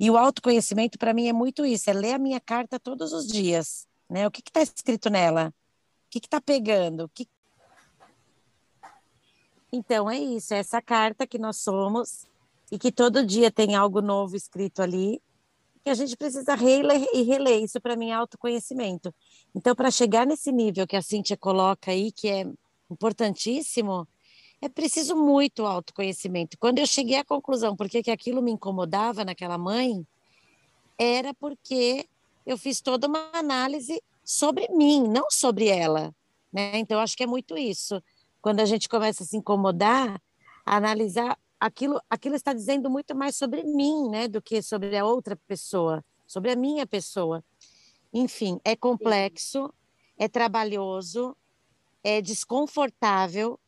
[0.00, 3.26] E o autoconhecimento para mim é muito isso, é ler a minha carta todos os
[3.26, 4.26] dias, né?
[4.26, 5.48] O que está escrito nela?
[6.06, 7.04] O que está pegando?
[7.04, 7.28] O que...
[9.70, 12.26] Então é isso, é essa carta que nós somos
[12.72, 15.20] e que todo dia tem algo novo escrito ali
[15.82, 17.62] que a gente precisa reler e reler.
[17.62, 19.14] Isso para mim é autoconhecimento.
[19.54, 22.46] Então, para chegar nesse nível que a Cíntia coloca aí, que é
[22.90, 24.08] importantíssimo,
[24.64, 26.56] é preciso muito autoconhecimento.
[26.58, 30.06] Quando eu cheguei à conclusão porque que aquilo me incomodava naquela mãe,
[30.98, 32.08] era porque
[32.46, 36.14] eu fiz toda uma análise sobre mim, não sobre ela.
[36.50, 36.78] Né?
[36.78, 38.02] Então, acho que é muito isso.
[38.40, 40.18] Quando a gente começa a se incomodar,
[40.64, 45.04] a analisar aquilo, aquilo está dizendo muito mais sobre mim, né, do que sobre a
[45.04, 47.44] outra pessoa, sobre a minha pessoa.
[48.12, 49.72] Enfim, é complexo,
[50.16, 51.36] é trabalhoso,
[52.02, 53.58] é desconfortável.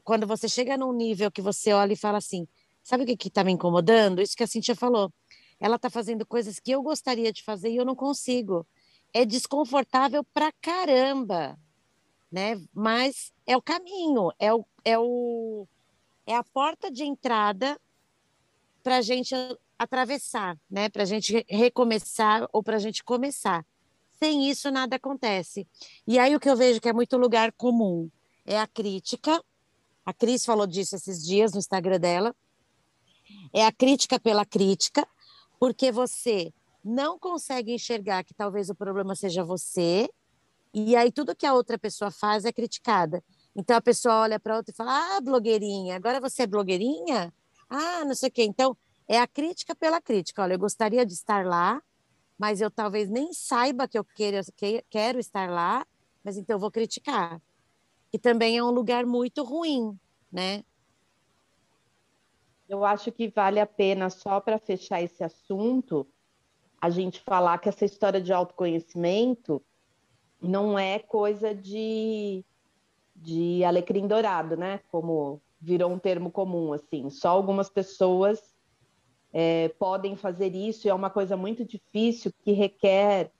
[0.00, 2.46] Quando você chega num nível que você olha e fala assim,
[2.82, 4.20] sabe o que está me incomodando?
[4.20, 5.12] Isso que a Cintia falou.
[5.60, 8.66] Ela está fazendo coisas que eu gostaria de fazer e eu não consigo.
[9.12, 11.58] É desconfortável pra caramba,
[12.30, 12.60] né?
[12.72, 15.66] Mas é o caminho, é o, é o,
[16.26, 17.78] é a porta de entrada
[18.82, 19.34] para a gente
[19.78, 20.88] atravessar, né?
[20.88, 23.64] Para a gente recomeçar ou para a gente começar.
[24.18, 25.66] Sem isso nada acontece.
[26.06, 28.08] E aí o que eu vejo que é muito lugar comum
[28.46, 29.42] é a crítica.
[30.04, 32.34] A Cris falou disso esses dias no Instagram dela.
[33.52, 35.06] É a crítica pela crítica,
[35.58, 36.52] porque você
[36.84, 40.10] não consegue enxergar que talvez o problema seja você,
[40.74, 43.22] e aí tudo que a outra pessoa faz é criticada.
[43.54, 47.32] Então a pessoa olha para outra e fala: Ah, blogueirinha, agora você é blogueirinha?
[47.68, 48.42] Ah, não sei o quê.
[48.42, 48.76] Então
[49.06, 50.42] é a crítica pela crítica.
[50.42, 51.80] Olha, eu gostaria de estar lá,
[52.38, 55.86] mas eu talvez nem saiba que eu que, quero estar lá,
[56.24, 57.40] mas então eu vou criticar.
[58.12, 59.98] E também é um lugar muito ruim,
[60.30, 60.64] né?
[62.68, 66.06] Eu acho que vale a pena, só para fechar esse assunto,
[66.80, 69.62] a gente falar que essa história de autoconhecimento
[70.40, 72.44] não é coisa de
[73.14, 74.80] de alecrim dourado, né?
[74.90, 77.08] Como virou um termo comum, assim.
[77.08, 78.52] Só algumas pessoas
[79.32, 83.30] é, podem fazer isso e é uma coisa muito difícil que requer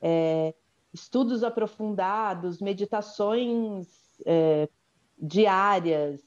[0.00, 0.54] é,
[0.92, 4.68] estudos aprofundados, meditações é,
[5.18, 6.20] diárias,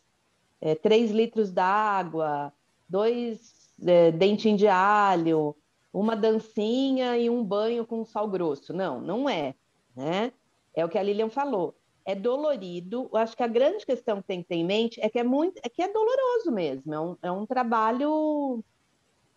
[0.60, 2.54] é, três litros d'água,
[2.88, 5.56] dois é, dentinhos de alho,
[5.94, 8.74] uma dancinha e um banho com sal grosso.
[8.74, 9.56] Não, não é,
[9.96, 10.32] né?
[10.74, 11.76] É o que a Lilian falou
[12.06, 13.10] é dolorido.
[13.12, 15.24] Eu acho que a grande questão que tem que ter em mente é que é
[15.24, 16.94] muito, é que é doloroso mesmo.
[16.94, 18.64] É um, é um trabalho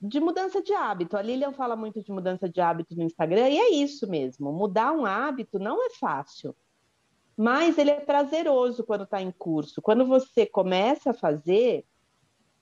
[0.01, 1.17] de mudança de hábito.
[1.17, 4.53] A Lilian fala muito de mudança de hábito no Instagram e é isso mesmo.
[4.53, 6.55] Mudar um hábito não é fácil,
[7.37, 9.82] mas ele é prazeroso quando está em curso.
[9.82, 11.85] Quando você começa a fazer,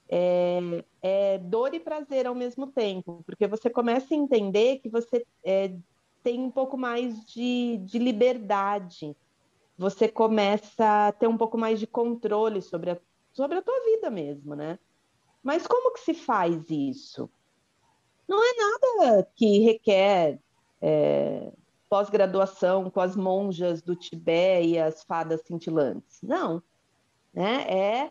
[0.09, 5.27] é, é, dor e prazer ao mesmo tempo, porque você começa a entender que você
[5.45, 5.75] é,
[6.23, 9.17] tem um pouco mais de, de liberdade.
[9.77, 13.01] Você começa a ter um pouco mais de controle sobre a,
[13.33, 14.79] sobre a tua vida mesmo, né?
[15.43, 17.29] Mas como que se faz isso?
[18.29, 20.39] Não é nada que requer
[20.81, 21.53] é,
[21.93, 26.23] pós-graduação com as monjas do Tibete e as fadas cintilantes.
[26.23, 26.63] Não.
[27.35, 27.71] Né?
[27.71, 28.11] É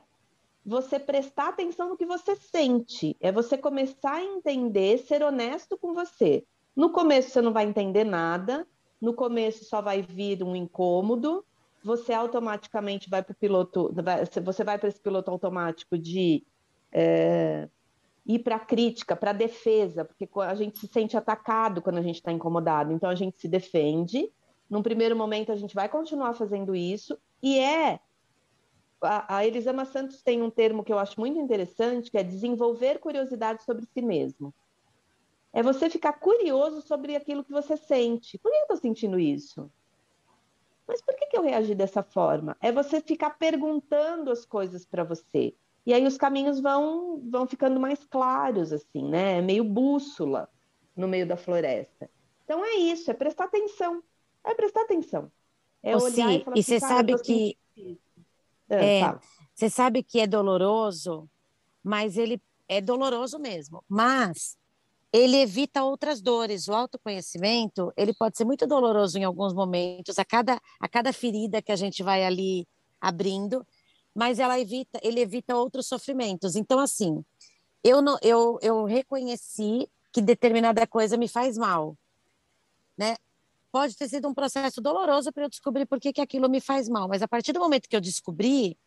[0.63, 5.95] você prestar atenção no que você sente, é você começar a entender, ser honesto com
[5.95, 6.45] você.
[6.75, 8.67] No começo você não vai entender nada,
[9.01, 11.43] no começo só vai vir um incômodo,
[11.83, 13.91] você automaticamente vai para o piloto,
[14.45, 16.45] você vai para esse piloto automático de
[16.91, 17.67] é,
[18.25, 22.01] ir para a crítica, para a defesa, porque a gente se sente atacado quando a
[22.01, 24.31] gente está incomodado, então a gente se defende.
[24.69, 27.99] Num primeiro momento a gente vai continuar fazendo isso, e é
[29.01, 32.99] a, a Elisama Santos tem um termo que eu acho muito interessante, que é desenvolver
[32.99, 34.53] curiosidade sobre si mesmo.
[35.53, 38.37] É você ficar curioso sobre aquilo que você sente.
[38.37, 39.69] Por que eu estou sentindo isso?
[40.87, 42.55] Mas por que, que eu reagi dessa forma?
[42.61, 45.53] É você ficar perguntando as coisas para você.
[45.85, 49.39] E aí os caminhos vão, vão ficando mais claros, assim, né?
[49.39, 50.49] É meio bússola
[50.95, 52.09] no meio da floresta.
[52.45, 54.03] Então é isso, é prestar atenção.
[54.43, 55.31] É prestar atenção.
[55.81, 57.57] É Ô, olhar e falar e assim, você sabe que
[58.69, 59.19] é, é
[59.53, 61.29] você sabe que é doloroso,
[61.83, 63.83] mas ele é doloroso mesmo.
[63.87, 64.57] Mas
[65.11, 66.67] ele evita outras dores.
[66.67, 71.61] O autoconhecimento, ele pode ser muito doloroso em alguns momentos, a cada, a cada ferida
[71.61, 72.67] que a gente vai ali
[72.99, 73.65] abrindo,
[74.13, 76.55] mas ela evita, ele evita outros sofrimentos.
[76.55, 77.23] Então, assim,
[77.83, 81.97] eu, não, eu, eu reconheci que determinada coisa me faz mal,
[82.97, 83.15] né?
[83.71, 86.89] pode ter sido um processo doloroso para eu descobrir por que, que aquilo me faz
[86.89, 88.77] mal, mas a partir do momento que eu descobri,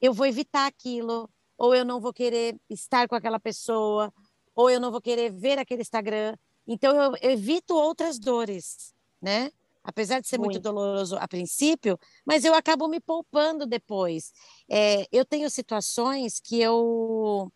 [0.00, 4.12] eu vou evitar aquilo, ou eu não vou querer estar com aquela pessoa,
[4.54, 6.36] ou eu não vou querer ver aquele Instagram.
[6.66, 9.50] Então eu evito outras dores, né?
[9.86, 14.32] Apesar de ser muito, muito doloroso a princípio, mas eu acabo me poupando depois.
[14.68, 17.52] É, eu tenho situações que eu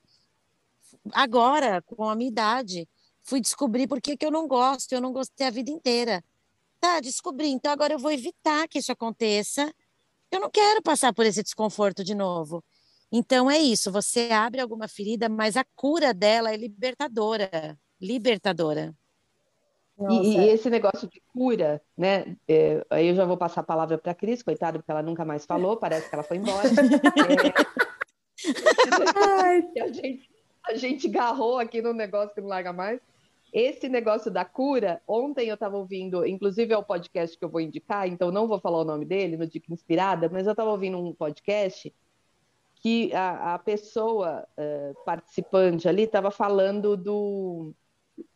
[1.12, 2.89] agora, com a minha idade,
[3.22, 6.22] fui descobrir por que, que eu não gosto, eu não gostei a vida inteira.
[6.81, 9.72] Tá, descobri, então agora eu vou evitar que isso aconteça.
[10.31, 12.64] Eu não quero passar por esse desconforto de novo.
[13.12, 18.95] Então é isso, você abre alguma ferida, mas a cura dela é libertadora, libertadora.
[20.09, 22.36] E, e, esse negócio de cura, né?
[22.48, 25.24] É, aí eu já vou passar a palavra para a Cris, coitada, porque ela nunca
[25.24, 26.68] mais falou, parece que ela foi embora.
[29.76, 30.30] é, a, gente,
[30.66, 33.01] a gente garrou aqui no negócio que não larga mais.
[33.53, 37.61] Esse negócio da cura, ontem eu estava ouvindo, inclusive é o podcast que eu vou
[37.61, 40.98] indicar, então não vou falar o nome dele no Dica Inspirada, mas eu estava ouvindo
[40.98, 41.92] um podcast
[42.76, 47.74] que a, a pessoa uh, participante ali estava falando do.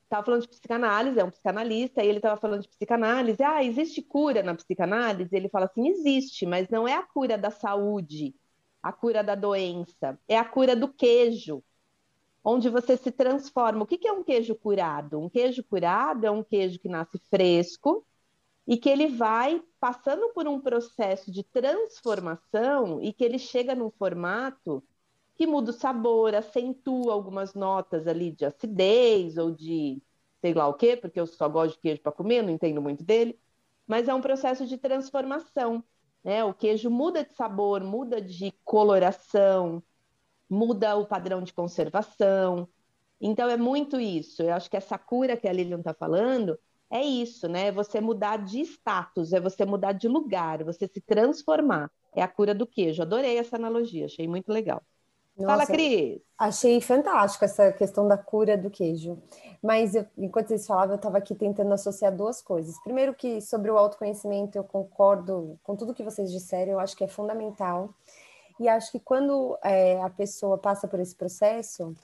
[0.04, 3.42] Estava falando de psicanálise, é um psicanalista, e ele estava falando de psicanálise.
[3.42, 5.34] Ah, existe cura na psicanálise?
[5.34, 8.34] Ele fala assim: existe, mas não é a cura da saúde,
[8.82, 11.62] a cura da doença, é a cura do queijo
[12.44, 13.84] onde você se transforma.
[13.84, 15.18] O que é um queijo curado?
[15.18, 18.06] Um queijo curado é um queijo que nasce fresco
[18.66, 23.90] e que ele vai passando por um processo de transformação e que ele chega num
[23.90, 24.84] formato
[25.34, 30.02] que muda o sabor, acentua algumas notas ali de acidez ou de
[30.40, 33.02] sei lá o quê, porque eu só gosto de queijo para comer, não entendo muito
[33.02, 33.38] dele,
[33.86, 35.82] mas é um processo de transformação.
[36.22, 36.44] Né?
[36.44, 39.82] O queijo muda de sabor, muda de coloração,
[40.48, 42.68] muda o padrão de conservação.
[43.20, 44.42] Então é muito isso.
[44.42, 46.58] Eu acho que essa cura que a Lilian está falando
[46.90, 47.68] é isso, né?
[47.68, 51.90] É você mudar de status, é você mudar de lugar, você se transformar.
[52.14, 53.02] É a cura do queijo.
[53.02, 54.82] Adorei essa analogia, achei muito legal.
[55.36, 56.20] Nossa, Fala, Cris.
[56.38, 59.18] Achei fantástico essa questão da cura do queijo.
[59.62, 62.78] Mas eu, enquanto vocês falavam, eu estava aqui tentando associar duas coisas.
[62.82, 67.04] Primeiro que sobre o autoconhecimento, eu concordo com tudo que vocês disseram, eu acho que
[67.04, 67.90] é fundamental.
[68.60, 71.94] E acho que quando é, a pessoa passa por esse processo,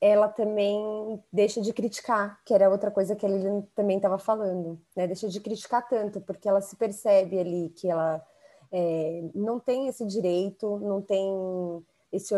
[0.00, 4.78] ela também deixa de criticar, que era outra coisa que a Lilian também estava falando,
[4.94, 5.06] né?
[5.06, 8.22] Deixa de criticar tanto, porque ela se percebe ali que ela
[8.70, 11.82] é, não tem esse direito, não tem
[12.16, 12.34] esse,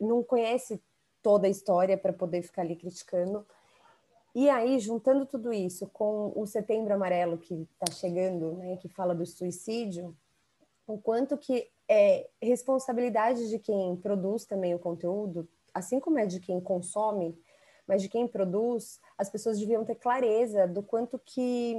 [0.00, 0.80] não conhece
[1.22, 3.46] toda a história para poder ficar ali criticando.
[4.34, 9.14] E aí, juntando tudo isso com o Setembro Amarelo que está chegando, né, que fala
[9.14, 10.14] do suicídio,
[10.86, 16.40] o quanto que é responsabilidade de quem produz também o conteúdo, assim como é de
[16.40, 17.38] quem consome,
[17.86, 21.76] mas de quem produz, as pessoas deviam ter clareza do quanto que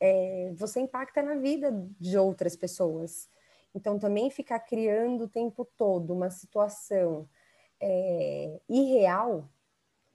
[0.00, 1.70] é, você impacta na vida
[2.00, 3.28] de outras pessoas.
[3.74, 7.28] Então, também ficar criando o tempo todo uma situação
[7.80, 9.48] é, irreal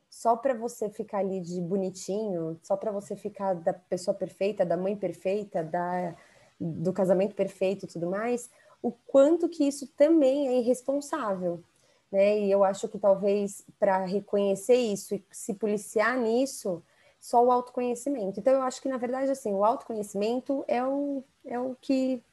[0.10, 4.78] só para você ficar ali de bonitinho, só para você ficar da pessoa perfeita, da
[4.78, 6.16] mãe perfeita, da,
[6.60, 8.50] do casamento perfeito e tudo mais,
[8.82, 11.64] o quanto que isso também é irresponsável.
[12.12, 12.40] Né?
[12.40, 16.82] E eu acho que talvez para reconhecer isso e se policiar nisso,
[17.20, 18.40] só o autoconhecimento.
[18.40, 22.24] Então eu acho que na verdade assim, o autoconhecimento é o, é o que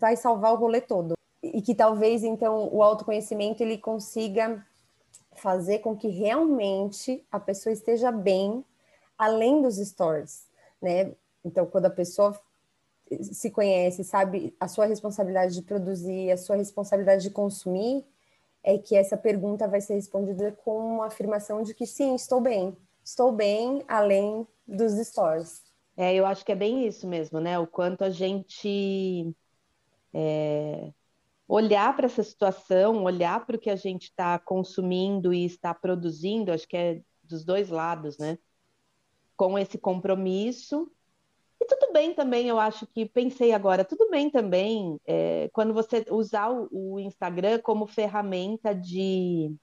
[0.00, 1.14] vai salvar o rolê todo.
[1.42, 4.64] E que talvez então o autoconhecimento ele consiga
[5.36, 8.64] fazer com que realmente a pessoa esteja bem
[9.16, 10.46] além dos stories,
[10.80, 11.12] né?
[11.44, 12.38] Então, quando a pessoa
[13.22, 18.04] se conhece, sabe a sua responsabilidade de produzir, a sua responsabilidade de consumir,
[18.62, 22.76] é que essa pergunta vai ser respondida com uma afirmação de que sim, estou bem,
[23.02, 25.62] estou bem além dos stories.
[25.96, 27.58] É, eu acho que é bem isso mesmo, né?
[27.58, 29.34] O quanto a gente
[30.14, 30.92] é,
[31.50, 36.52] olhar para essa situação, olhar para o que a gente está consumindo e está produzindo,
[36.52, 38.38] acho que é dos dois lados, né?
[39.36, 40.90] Com esse compromisso.
[41.60, 46.06] E tudo bem também, eu acho que pensei agora, tudo bem também é, quando você
[46.10, 49.54] usar o, o, Instagram como ferramenta de,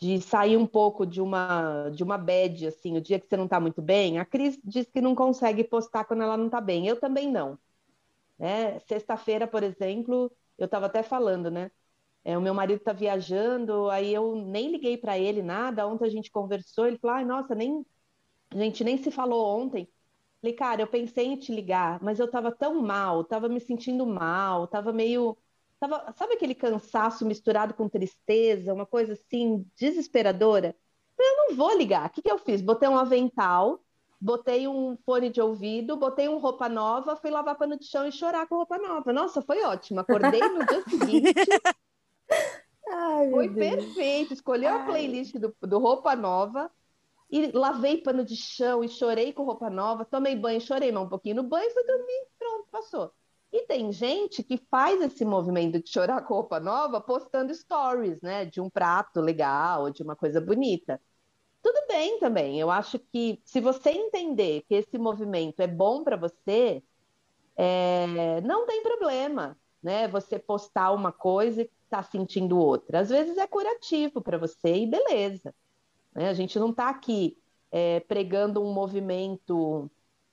[0.00, 3.44] de sair um pouco de uma de uma bad, assim, o dia que você não
[3.44, 4.18] está muito bem.
[4.18, 6.86] A Cris diz que não consegue postar quando ela não está bem.
[6.86, 7.58] Eu também não.
[8.38, 8.78] Né?
[8.80, 11.70] Sexta-feira, por exemplo, eu estava até falando, né?
[12.24, 15.86] É, o meu marido está viajando, aí eu nem liguei para ele nada.
[15.88, 17.84] Ontem a gente conversou, ele falou: Ai, nossa, nem
[18.50, 19.88] a gente nem se falou ontem.
[20.40, 24.06] Falei, cara, eu pensei em te ligar, mas eu estava tão mal, estava me sentindo
[24.06, 25.36] mal, estava meio.
[25.80, 30.76] Tava, sabe aquele cansaço misturado com tristeza, uma coisa assim, desesperadora?
[31.18, 32.08] Eu não vou ligar.
[32.08, 32.60] O que, que eu fiz?
[32.62, 33.84] Botei um avental,
[34.20, 38.12] botei um fone de ouvido, botei um roupa nova, fui lavar pano de chão e
[38.12, 39.12] chorar com roupa nova.
[39.12, 40.00] Nossa, foi ótimo.
[40.00, 41.62] Acordei no dia seguinte.
[42.88, 43.56] Ai, foi Deus.
[43.58, 44.32] perfeito.
[44.34, 46.70] Escolhi a playlist do, do roupa nova
[47.30, 51.08] e lavei pano de chão e chorei com roupa nova, tomei banho, chorei mais um
[51.08, 53.12] pouquinho no banho, fui dormir, pronto, passou.
[53.52, 58.44] E tem gente que faz esse movimento de chorar com roupa nova postando stories, né,
[58.44, 61.00] de um prato legal, de uma coisa bonita
[61.62, 62.58] tudo bem também.
[62.58, 66.82] Eu acho que se você entender que esse movimento é bom para você,
[67.56, 70.08] é, não tem problema, né?
[70.08, 73.00] Você postar uma coisa e tá sentindo outra.
[73.00, 75.54] Às vezes é curativo para você e beleza.
[76.14, 76.28] Né?
[76.28, 77.36] A gente não está aqui
[77.70, 79.90] é, pregando um movimento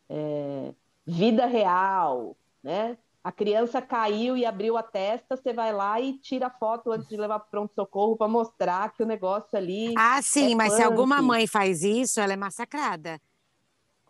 [0.09, 0.73] é,
[1.05, 2.97] vida real, né?
[3.26, 7.09] A criança caiu e abriu a testa, você vai lá e tira a foto antes
[7.09, 9.95] de levar para pronto-socorro para mostrar que o negócio ali.
[9.97, 10.78] Ah, sim, é mas punk.
[10.78, 13.19] se alguma mãe faz isso, ela é massacrada.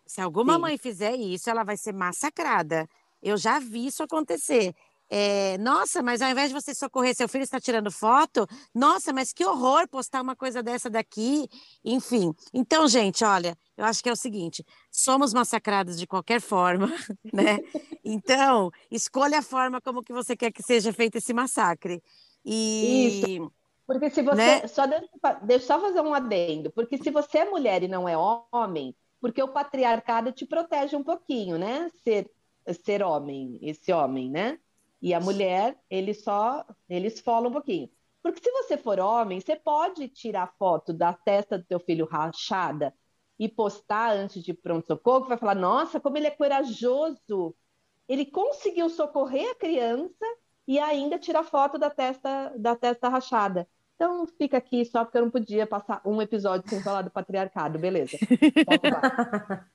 [0.04, 0.60] Se alguma sim.
[0.60, 2.86] mãe fizer isso, ela vai ser massacrada.
[3.22, 4.74] Eu já vi isso acontecer.
[5.08, 9.32] É, nossa, mas ao invés de você socorrer seu filho está tirando foto, nossa, mas
[9.32, 11.48] que horror postar uma coisa dessa daqui,
[11.84, 12.34] enfim.
[12.52, 16.88] Então, gente, olha, eu acho que é o seguinte: somos massacrados de qualquer forma,
[17.32, 17.58] né?
[18.04, 22.02] Então, escolha a forma como que você quer que seja feito esse massacre.
[22.44, 23.52] E Isso.
[23.86, 24.36] Porque se você.
[24.36, 24.66] Né?
[24.66, 25.06] Só deixa,
[25.42, 26.72] deixa eu só fazer um adendo.
[26.72, 31.04] Porque se você é mulher e não é homem, porque o patriarcado te protege um
[31.04, 31.88] pouquinho, né?
[32.02, 32.28] Ser,
[32.84, 34.58] ser homem, esse homem, né?
[35.00, 37.90] E a mulher, ele só, ele esfola um pouquinho.
[38.22, 42.92] Porque se você for homem, você pode tirar foto da testa do teu filho rachada
[43.38, 47.54] e postar antes de pronto-socorro, vai falar, nossa, como ele é corajoso.
[48.08, 50.24] Ele conseguiu socorrer a criança
[50.66, 53.68] e ainda tirar foto da testa, da testa rachada.
[53.94, 57.78] Então fica aqui só porque eu não podia passar um episódio sem falar do patriarcado,
[57.78, 58.18] beleza.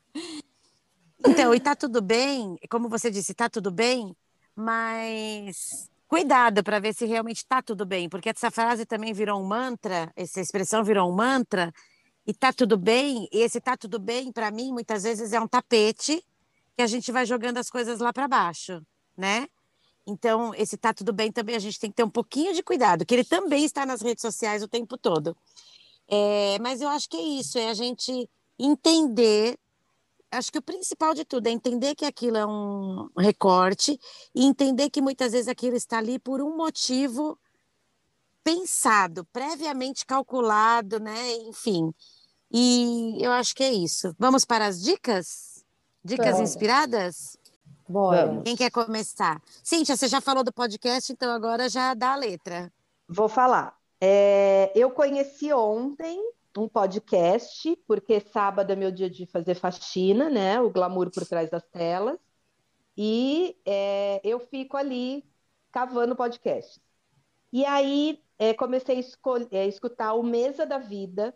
[1.25, 4.15] então, e tá tudo bem, como você disse, tá tudo bem,
[4.55, 9.45] mas cuidado para ver se realmente está tudo bem, porque essa frase também virou um
[9.45, 11.73] mantra, essa expressão virou um mantra,
[12.27, 15.47] e tá tudo bem, e esse tá tudo bem, para mim, muitas vezes é um
[15.47, 16.23] tapete
[16.75, 18.81] que a gente vai jogando as coisas lá para baixo,
[19.17, 19.47] né?
[20.05, 23.05] Então, esse tá tudo bem também, a gente tem que ter um pouquinho de cuidado,
[23.05, 25.35] que ele também está nas redes sociais o tempo todo.
[26.07, 28.29] É, mas eu acho que é isso, é a gente
[28.59, 29.57] entender
[30.31, 33.99] acho que o principal de tudo é entender que aquilo é um recorte
[34.33, 37.37] e entender que muitas vezes aquilo está ali por um motivo
[38.43, 41.35] pensado, previamente calculado, né?
[41.47, 41.93] Enfim.
[42.51, 44.15] E eu acho que é isso.
[44.17, 45.63] Vamos para as dicas?
[46.03, 46.43] Dicas Bora.
[46.43, 47.37] inspiradas?
[47.87, 48.41] Bora.
[48.43, 49.41] Quem quer começar?
[49.63, 52.71] Cíntia, você já falou do podcast, então agora já dá a letra.
[53.07, 53.77] Vou falar.
[53.99, 56.19] É, eu conheci ontem
[56.57, 60.59] um podcast, porque sábado é meu dia de fazer faxina, né?
[60.61, 62.19] O glamour por trás das telas.
[62.97, 65.23] E é, eu fico ali
[65.71, 66.81] cavando podcast.
[67.51, 71.35] E aí é, comecei a, é, escutar o Mesa da Vida,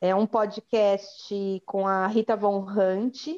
[0.00, 3.28] é um podcast com a Rita Von Hunt,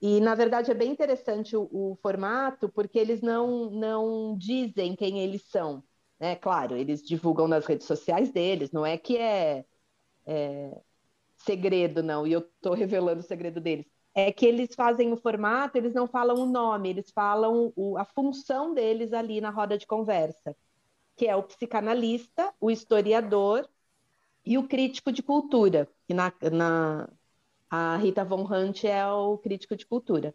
[0.00, 5.20] e, na verdade, é bem interessante o, o, formato, porque eles não, não dizem quem
[5.20, 5.82] eles são.
[6.20, 6.36] Né?
[6.36, 9.64] Claro, eles divulgam nas redes sociais deles, não é que é,
[10.26, 10.70] é
[11.36, 13.86] segredo, não, e eu estou revelando o segredo deles.
[14.14, 18.04] É que eles fazem o formato, eles não falam o nome, eles falam o, a
[18.04, 20.56] função deles ali na roda de conversa,
[21.14, 23.68] que é o psicanalista, o historiador
[24.44, 27.08] e o crítico de cultura, que na, na
[27.70, 30.34] a Rita Von Hunt é o crítico de cultura.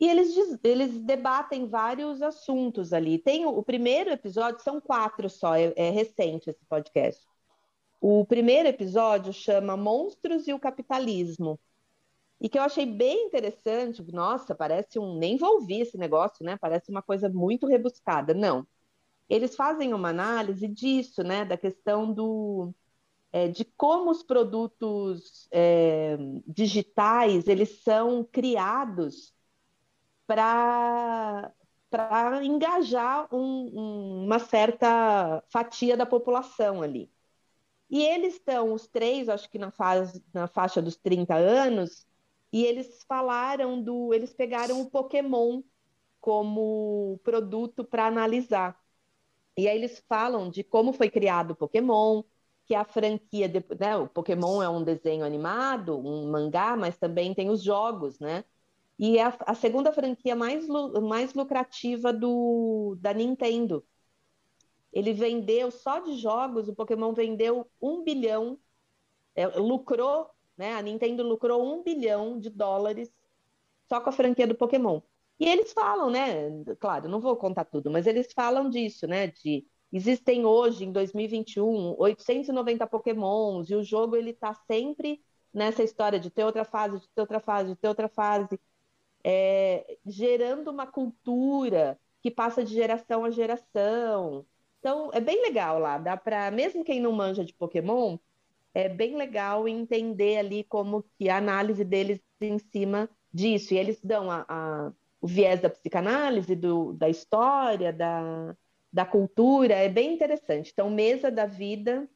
[0.00, 0.34] E eles,
[0.64, 3.18] eles debatem vários assuntos ali.
[3.18, 7.22] Tem o, o primeiro episódio, são quatro só, é, é, recente esse podcast.
[8.00, 11.60] O primeiro episódio chama Monstros e o Capitalismo.
[12.40, 14.02] E que eu achei bem interessante.
[14.12, 15.16] Nossa, parece um.
[15.18, 16.56] Nem vou ouvir esse negócio, né?
[16.58, 18.34] Parece uma coisa muito rebuscada.
[18.34, 18.66] Não.
[19.28, 21.44] Eles fazem uma análise disso, né?
[21.44, 22.74] Da questão do,
[23.32, 29.34] é, de como os produtos é, digitais eles são criados
[30.26, 31.52] para
[32.44, 37.10] engajar um, um, uma certa fatia da população ali.
[37.90, 42.06] E eles estão, os três, acho que na, fase, na faixa dos 30 anos,
[42.52, 44.14] e eles falaram do.
[44.14, 45.62] Eles pegaram o Pokémon
[46.20, 48.78] como produto para analisar.
[49.56, 52.22] E aí eles falam de como foi criado o Pokémon,
[52.66, 57.34] que a franquia, de, né, o Pokémon é um desenho animado, um mangá, mas também
[57.34, 58.44] tem os jogos, né?
[58.98, 63.84] E é a, a segunda franquia mais, mais lucrativa do, da Nintendo.
[64.92, 68.58] Ele vendeu, só de jogos, o Pokémon vendeu um bilhão,
[69.34, 70.74] é, lucrou, né?
[70.74, 73.12] A Nintendo lucrou um bilhão de dólares
[73.88, 75.00] só com a franquia do Pokémon.
[75.38, 76.50] E eles falam, né?
[76.78, 79.28] Claro, não vou contar tudo, mas eles falam disso, né?
[79.28, 85.20] De Existem hoje, em 2021, 890 pokémons, e o jogo ele está sempre
[85.52, 88.60] nessa história de ter outra fase, de ter outra fase, de ter outra fase,
[89.24, 94.46] é, gerando uma cultura que passa de geração a geração.
[94.80, 98.18] Então, é bem legal lá, dá para, mesmo quem não manja de Pokémon,
[98.74, 103.74] é bem legal entender ali como que a análise deles em cima disso.
[103.74, 108.56] E eles dão a, a, o viés da psicanálise, do, da história, da,
[108.92, 110.70] da cultura, é bem interessante.
[110.72, 112.08] Então, Mesa da Vida,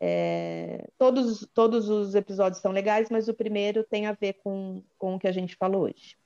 [0.00, 5.16] é, todos, todos os episódios são legais, mas o primeiro tem a ver com, com
[5.16, 6.16] o que a gente falou hoje.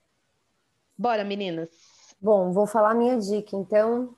[0.96, 1.70] Bora, meninas!
[2.20, 4.16] Bom, vou falar minha dica, então.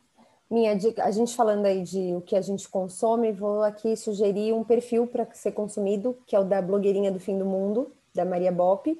[0.51, 4.55] Minha dica, a gente falando aí de o que a gente consome, vou aqui sugerir
[4.55, 8.25] um perfil para ser consumido, que é o da blogueirinha do fim do mundo, da
[8.25, 8.99] Maria Bop.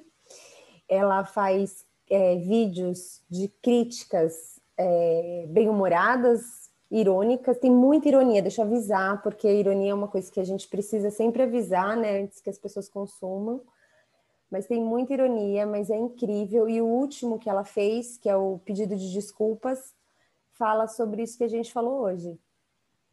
[0.87, 9.21] Ela faz é, vídeos de críticas é, bem-humoradas, irônicas, tem muita ironia, deixa eu avisar,
[9.23, 12.49] porque a ironia é uma coisa que a gente precisa sempre avisar, né, antes que
[12.49, 13.61] as pessoas consumam.
[14.51, 16.69] Mas tem muita ironia, mas é incrível.
[16.69, 19.93] E o último que ela fez, que é o pedido de desculpas,
[20.59, 22.37] fala sobre isso que a gente falou hoje.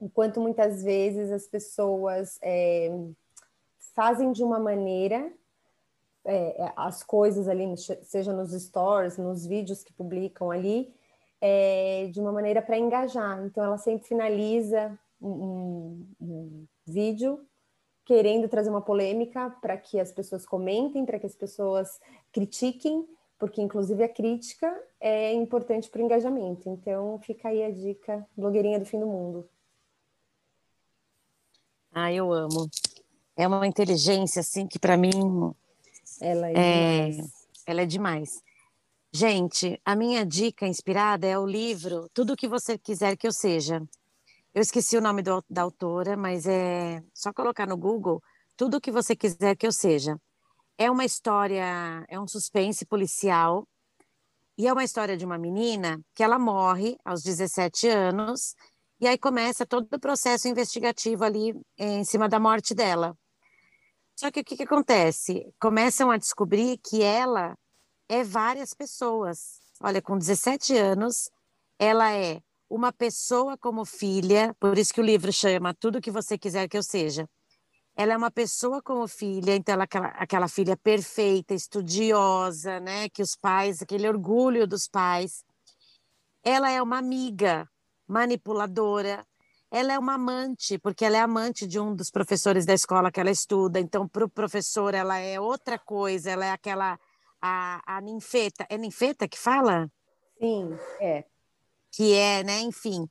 [0.01, 2.91] Enquanto muitas vezes as pessoas é,
[3.95, 5.33] fazem de uma maneira
[6.27, 7.65] é, as coisas ali,
[8.03, 10.93] seja nos stories, nos vídeos que publicam ali,
[11.41, 13.43] é, de uma maneira para engajar.
[13.47, 17.47] Então, ela sempre finaliza um, um, um vídeo
[18.05, 22.01] querendo trazer uma polêmica para que as pessoas comentem, para que as pessoas
[22.33, 23.07] critiquem,
[23.39, 26.69] porque inclusive a crítica é importante para o engajamento.
[26.69, 29.49] Então, fica aí a dica, blogueirinha do fim do mundo.
[31.93, 32.69] Ah, eu amo.
[33.37, 35.11] É uma inteligência assim que para mim
[36.21, 37.11] ela é, é
[37.67, 38.43] ela é demais.
[39.13, 43.33] Gente, a minha dica inspirada é o livro Tudo o que você quiser que eu
[43.33, 43.83] seja.
[44.55, 48.23] Eu esqueci o nome do, da autora, mas é só colocar no Google
[48.57, 50.21] Tudo o que você quiser que eu seja.
[50.79, 53.67] É uma história, é um suspense policial
[54.59, 58.55] e é uma história de uma menina que ela morre aos 17 anos
[59.01, 63.17] e aí começa todo o processo investigativo ali em cima da morte dela.
[64.19, 65.47] Só que o que, que acontece?
[65.61, 67.57] Começam a descobrir que ela
[68.09, 69.61] é várias pessoas.
[69.81, 71.31] Olha, com 17 anos,
[71.79, 76.39] ela é uma pessoa como filha, por isso que o livro chama Tudo que você
[76.39, 77.29] quiser que eu seja.
[77.97, 83.09] Ela é uma pessoa como filha, então ela aquela, aquela filha perfeita, estudiosa, né?
[83.09, 85.43] Que os pais, aquele orgulho dos pais.
[86.45, 87.67] Ela é uma amiga
[88.07, 89.27] manipuladora.
[89.71, 93.19] Ela é uma amante, porque ela é amante de um dos professores da escola que
[93.19, 93.81] ela estuda.
[93.81, 96.31] Então, para o professor, ela é outra coisa.
[96.31, 96.99] Ela é aquela
[97.41, 98.67] a, a ninfeta.
[98.69, 99.91] É ninfeta que fala?
[100.39, 101.25] Sim, é.
[101.91, 102.61] Que é, né?
[102.61, 103.09] Enfim.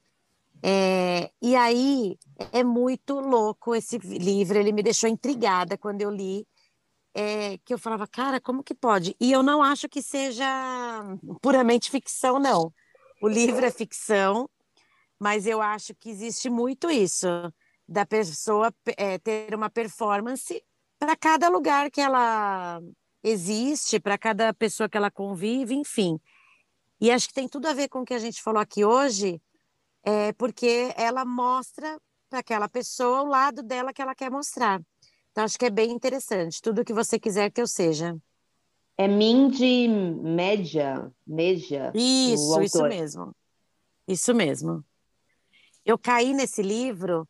[0.68, 2.18] É, e aí
[2.52, 6.48] é muito louco esse livro, ele me deixou intrigada quando eu li,
[7.14, 9.16] é, que eu falava, cara, como que pode?
[9.20, 10.44] E eu não acho que seja
[11.40, 12.74] puramente ficção, não.
[13.22, 14.50] O livro é ficção,
[15.20, 17.28] mas eu acho que existe muito isso,
[17.88, 20.64] da pessoa é, ter uma performance
[20.98, 22.82] para cada lugar que ela
[23.24, 26.20] existe, para cada pessoa que ela convive, enfim.
[27.00, 29.40] E acho que tem tudo a ver com o que a gente falou aqui hoje,
[30.06, 32.00] é, porque ela mostra
[32.30, 34.80] para aquela pessoa o lado dela que ela quer mostrar.
[35.32, 36.62] Então, acho que é bem interessante.
[36.62, 38.16] Tudo que você quiser que eu seja.
[38.98, 41.92] É Mindy Média, Meja.
[41.94, 43.36] Isso, isso mesmo.
[44.08, 44.86] Isso mesmo.
[45.84, 47.28] Eu caí nesse livro,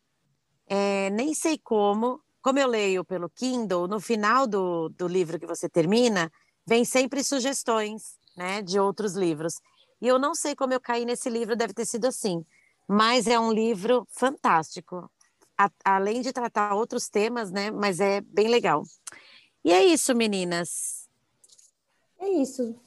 [0.66, 5.46] é, nem sei como, como eu leio pelo Kindle, no final do, do livro que
[5.46, 6.30] você termina,
[6.66, 9.54] vem sempre sugestões né, de outros livros.
[10.00, 12.44] E eu não sei como eu caí nesse livro, deve ter sido assim.
[12.88, 15.10] Mas é um livro fantástico.
[15.58, 17.70] A, além de tratar outros temas, né?
[17.70, 18.82] Mas é bem legal.
[19.64, 21.08] E é isso, meninas.
[22.18, 22.78] É isso.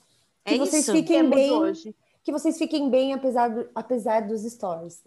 [0.45, 0.91] É que vocês isso.
[0.91, 1.95] fiquem Temos bem hoje.
[2.24, 5.04] Que vocês fiquem bem apesar, do, apesar dos stories.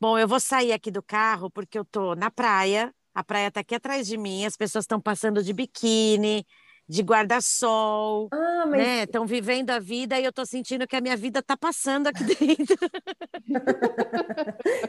[0.00, 2.94] Bom, eu vou sair aqui do carro porque eu tô na praia.
[3.14, 6.46] A praia tá aqui atrás de mim, as pessoas estão passando de biquíni,
[6.88, 8.80] de guarda-sol, ah, mas...
[8.80, 9.02] né?
[9.02, 12.24] Estão vivendo a vida e eu tô sentindo que a minha vida tá passando aqui
[12.34, 12.76] dentro.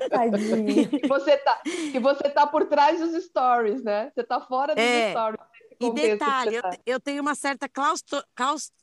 [0.10, 0.88] Tadinha.
[0.88, 4.12] que você tá, que você tá por trás dos stories, né?
[4.16, 5.12] Você tá fora dos é.
[5.12, 5.40] stories.
[5.82, 6.72] E detalhe, eu, tá.
[6.86, 8.76] eu, tenho uma certa claustro, claustro,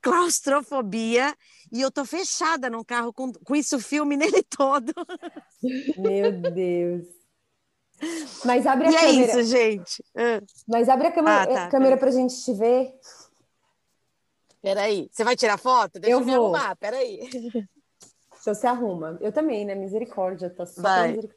[0.00, 1.34] claustrofobia
[1.72, 4.92] e eu tô fechada num carro com, com isso filme nele todo.
[5.96, 7.16] Meu Deus.
[8.44, 9.08] Mas abre a e câmera.
[9.08, 10.04] é isso, gente.
[10.14, 10.42] Ah.
[10.66, 11.68] Mas abre a câmera, ah, tá.
[11.70, 12.94] câmera pra gente te ver.
[14.60, 15.08] Peraí.
[15.10, 15.98] Você vai tirar foto?
[15.98, 16.54] Deixa eu, eu me vou.
[16.54, 17.20] arrumar, peraí.
[18.40, 19.18] Então você arruma.
[19.20, 19.74] Eu também, né?
[19.74, 20.48] Misericórdia.
[20.50, 21.08] Tá vai.
[21.08, 21.36] Misericórdia.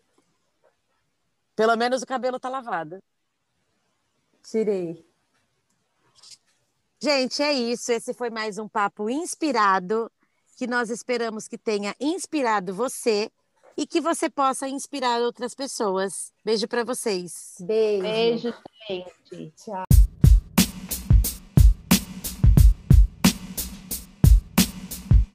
[1.55, 3.01] Pelo menos o cabelo tá lavado.
[4.43, 5.03] Tirei.
[7.01, 7.91] Gente, é isso.
[7.91, 10.12] Esse foi mais um papo inspirado
[10.55, 13.32] que nós esperamos que tenha inspirado você
[13.80, 16.34] e que você possa inspirar outras pessoas.
[16.43, 17.55] Beijo para vocês.
[17.61, 18.01] Beijo.
[18.01, 18.53] Beijo,
[18.89, 19.53] gente.
[19.55, 19.88] Tchau.